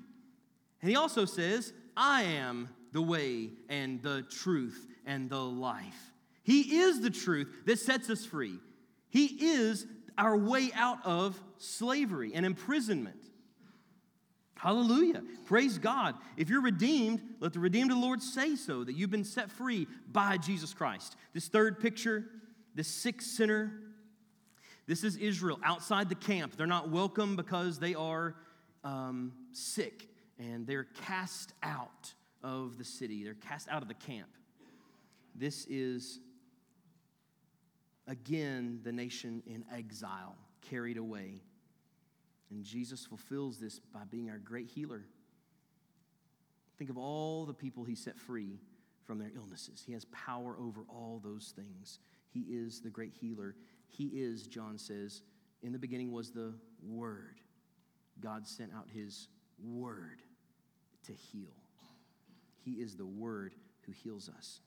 [0.81, 6.13] And he also says, I am the way and the truth and the life.
[6.43, 8.59] He is the truth that sets us free.
[9.09, 9.85] He is
[10.17, 13.19] our way out of slavery and imprisonment.
[14.57, 15.21] Hallelujah.
[15.45, 16.15] Praise God.
[16.37, 19.51] If you're redeemed, let the redeemed of the Lord say so, that you've been set
[19.51, 21.17] free by Jesus Christ.
[21.33, 22.25] This third picture,
[22.75, 23.71] this sick sinner,
[24.85, 26.57] this is Israel outside the camp.
[26.57, 28.35] They're not welcome because they are
[28.83, 32.13] um, sick and they're cast out
[32.43, 34.29] of the city, they're cast out of the camp.
[35.33, 36.19] This is,
[38.07, 40.35] again, the nation in exile,
[40.69, 41.41] carried away.
[42.51, 45.03] And Jesus fulfills this by being our great healer.
[46.77, 48.59] Think of all the people he set free
[49.05, 49.83] from their illnesses.
[49.85, 51.99] He has power over all those things.
[52.35, 53.55] He is the great healer.
[53.87, 55.21] He is, John says,
[55.63, 56.53] in the beginning was the
[56.85, 57.39] Word.
[58.19, 59.29] God sent out His
[59.63, 60.21] Word
[61.05, 61.55] to heal.
[62.59, 63.55] He is the Word
[63.85, 64.59] who heals us.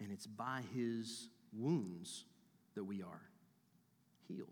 [0.00, 2.26] And it's by His wounds
[2.74, 3.22] that we are
[4.28, 4.48] healed.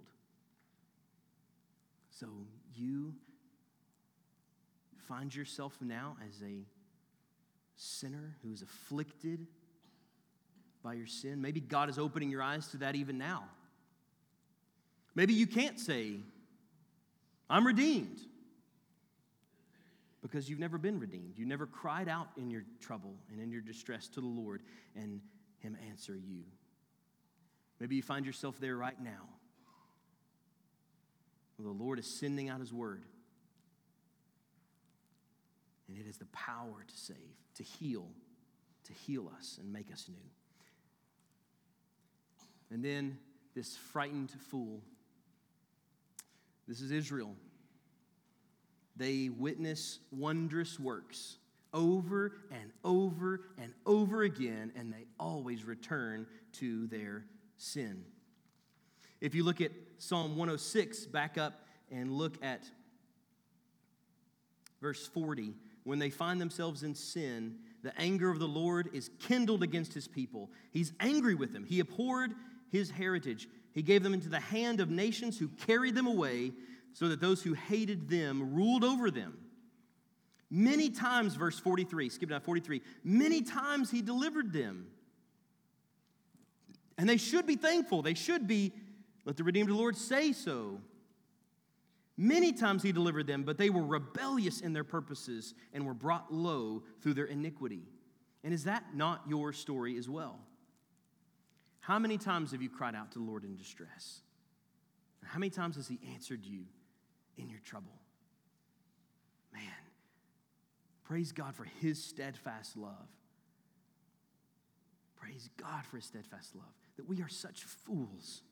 [2.09, 2.26] So
[2.74, 3.12] you
[5.07, 6.64] find yourself now as a
[7.76, 9.46] sinner who is afflicted
[10.87, 11.43] by your sin.
[11.43, 13.43] Maybe God is opening your eyes to that even now.
[15.16, 16.20] Maybe you can't say,
[17.51, 18.20] I'm redeemed
[20.22, 21.34] because you've never been redeemed.
[21.39, 24.62] You never cried out in your trouble and in your distress to the Lord
[24.95, 25.20] and
[25.59, 26.45] Him answer you.
[27.80, 29.28] Maybe you find yourself there right now.
[31.59, 33.03] Well, the Lord is sending out His word,
[35.89, 37.16] and it has the power to save,
[37.57, 38.07] to heal,
[38.84, 40.30] to heal us and make us new.
[42.71, 43.19] And then
[43.55, 44.83] this frightened fool.
[46.69, 47.35] This is Israel.
[48.97, 51.39] They witness wondrous works
[51.73, 57.25] over and over and over again, and they always return to their
[57.59, 58.05] sin.
[59.21, 62.62] If you look at Psalm 106, back up and look at
[64.81, 65.55] verse 40.
[65.85, 70.09] When they find themselves in sin, the anger of the Lord is kindled against his
[70.09, 70.51] people.
[70.73, 71.64] He's angry with them.
[71.64, 72.33] He abhorred
[72.77, 73.49] his heritage.
[73.72, 76.53] He gave them into the hand of nations who carried them away
[76.93, 79.37] so that those who hated them ruled over them.
[80.51, 84.87] Many times, verse 43, skip down 43, many times he delivered them.
[86.97, 88.01] And they should be thankful.
[88.03, 88.72] They should be,
[89.24, 90.81] let the redeemed Lord say so.
[92.16, 96.33] Many times he delivered them, but they were rebellious in their purposes and were brought
[96.33, 97.83] low through their iniquity.
[98.43, 100.39] And is that not your story as well?
[101.87, 104.20] How many times have you cried out to the Lord in distress?
[105.24, 106.64] How many times has he answered you
[107.37, 107.93] in your trouble.
[109.53, 109.62] Man,
[111.05, 113.09] praise God for his steadfast love.
[115.16, 116.64] Praise God for his steadfast love.
[116.97, 118.43] That we are such fools.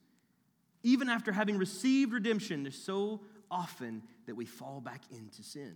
[0.83, 3.21] Even after having received redemption, there's so
[3.51, 5.75] often that we fall back into sin.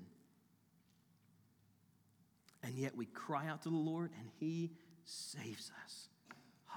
[2.62, 4.72] And yet we cry out to the Lord and he
[5.04, 6.08] saves us.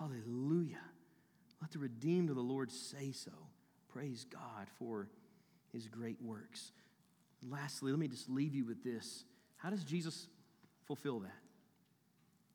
[0.02, 0.82] Hallelujah.
[1.62, 3.32] Let the redeemed of the Lord say so.
[3.88, 5.08] Praise God for
[5.72, 6.72] his great works.
[7.48, 9.26] Lastly, let me just leave you with this.
[9.58, 10.28] How does Jesus
[10.86, 11.38] fulfill that?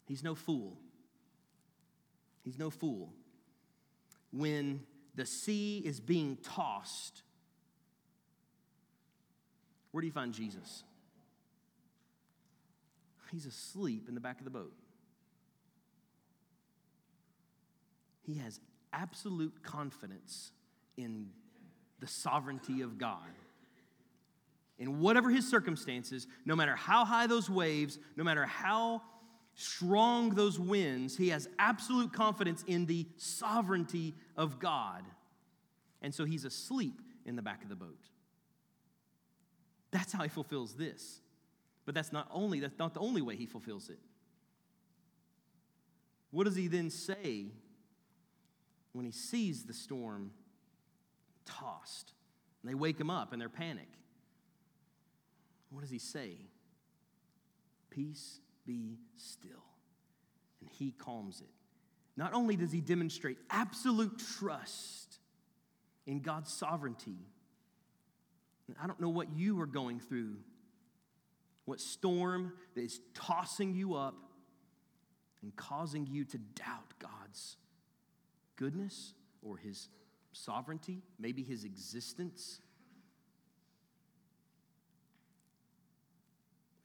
[0.07, 0.76] He's no fool.
[2.42, 3.12] He's no fool.
[4.32, 4.80] When
[5.14, 7.22] the sea is being tossed,
[9.92, 10.82] where do you find Jesus?
[13.30, 14.72] He's asleep in the back of the boat.
[18.27, 18.61] He has
[18.93, 20.51] absolute confidence
[20.97, 21.29] in
[22.01, 23.31] the sovereignty of God.
[24.79, 29.03] In whatever his circumstances, no matter how high those waves, no matter how
[29.55, 35.03] strong those winds, he has absolute confidence in the sovereignty of God.
[36.03, 38.09] And so he's asleep in the back of the boat.
[39.93, 41.20] That's how he fulfills this.
[41.87, 43.99] But that's not only that's not the only way he fulfills it.
[46.33, 47.47] What does he then say
[48.97, 50.30] when he sees the storm
[51.44, 52.14] tossed.
[52.62, 53.88] And they wake him up and they're panic.
[55.70, 56.38] What does he say?
[57.90, 59.64] Peace be still.
[60.61, 61.53] And he calms it.
[62.16, 65.18] Not only does he demonstrate absolute trust
[66.07, 67.18] in God's sovereignty,
[68.82, 70.36] I don't know what you are going through,
[71.66, 74.16] what storm that is tossing you up
[75.42, 77.59] and causing you to doubt God's
[78.57, 79.89] goodness or his
[80.33, 82.61] sovereignty, maybe his existence.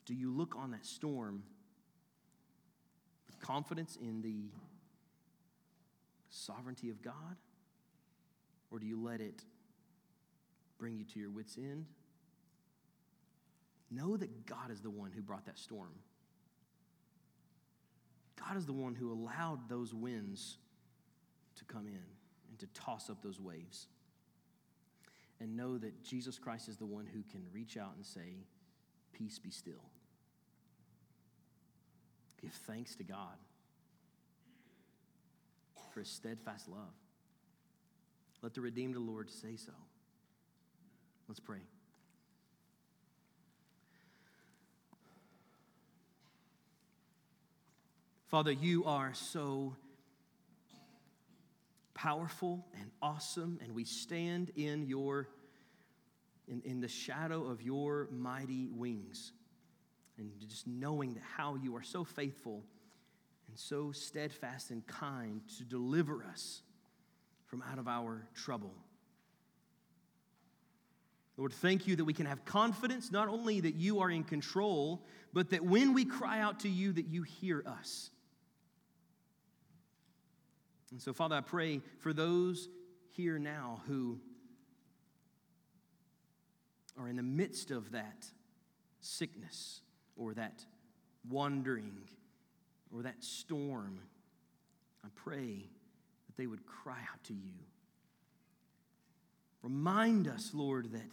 [0.06, 1.44] Do you look on that storm
[3.28, 4.50] with confidence in the
[6.30, 7.38] sovereignty of God?
[8.72, 9.44] Or do you let it
[10.80, 11.86] bring you to your wits' end?
[13.90, 15.92] Know that God is the one who brought that storm.
[18.40, 20.58] God is the one who allowed those winds
[21.62, 22.04] to come in
[22.50, 23.88] and to toss up those waves.
[25.40, 28.46] And know that Jesus Christ is the one who can reach out and say,
[29.14, 29.90] Peace be still.
[32.42, 33.38] Give thanks to God
[35.94, 36.94] for his steadfast love.
[38.42, 39.74] Let the redeemed of the Lord say so.
[41.28, 41.60] Let's pray.
[48.28, 49.76] Father, you are so
[52.02, 55.28] powerful and awesome, and we stand in your
[56.48, 59.32] in, in the shadow of your mighty wings.
[60.18, 62.64] And just knowing that how you are so faithful
[63.48, 66.62] and so steadfast and kind to deliver us
[67.46, 68.74] from out of our trouble.
[71.38, 75.06] Lord, thank you that we can have confidence not only that you are in control,
[75.34, 78.12] but that when we cry out to you, that you hear us.
[80.92, 82.68] And so, Father, I pray for those
[83.12, 84.20] here now who
[87.00, 88.26] are in the midst of that
[89.00, 89.82] sickness
[90.18, 90.66] or that
[91.30, 91.98] wandering
[92.94, 94.00] or that storm.
[95.04, 95.70] I pray
[96.28, 97.54] that they would cry out to you.
[99.62, 101.12] Remind us, Lord, that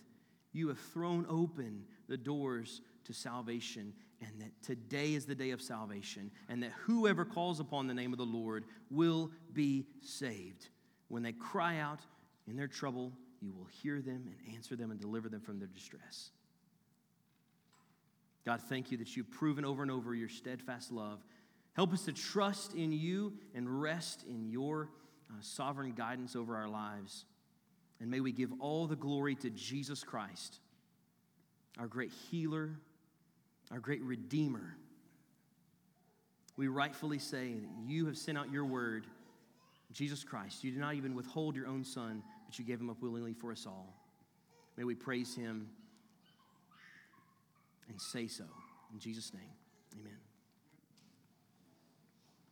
[0.53, 5.63] you have thrown open the doors to salvation and that today is the day of
[5.63, 10.69] salvation, and that whoever calls upon the name of the Lord will be saved.
[11.09, 12.01] When they cry out
[12.47, 15.69] in their trouble, you will hear them and answer them and deliver them from their
[15.69, 16.31] distress.
[18.45, 21.21] God, thank you that you've proven over and over your steadfast love.
[21.75, 24.89] Help us to trust in you and rest in your
[25.31, 27.25] uh, sovereign guidance over our lives.
[28.01, 30.61] And may we give all the glory to Jesus Christ,
[31.79, 32.81] our great healer,
[33.71, 34.77] our great Redeemer.
[36.57, 39.07] We rightfully say that you have sent out your word,
[39.93, 40.65] Jesus Christ.
[40.65, 43.53] You did not even withhold your own Son, but you gave him up willingly for
[43.53, 43.95] us all.
[44.77, 45.69] May we praise him
[47.89, 48.45] and say so.
[48.93, 49.53] In Jesus' name,
[50.01, 50.28] amen.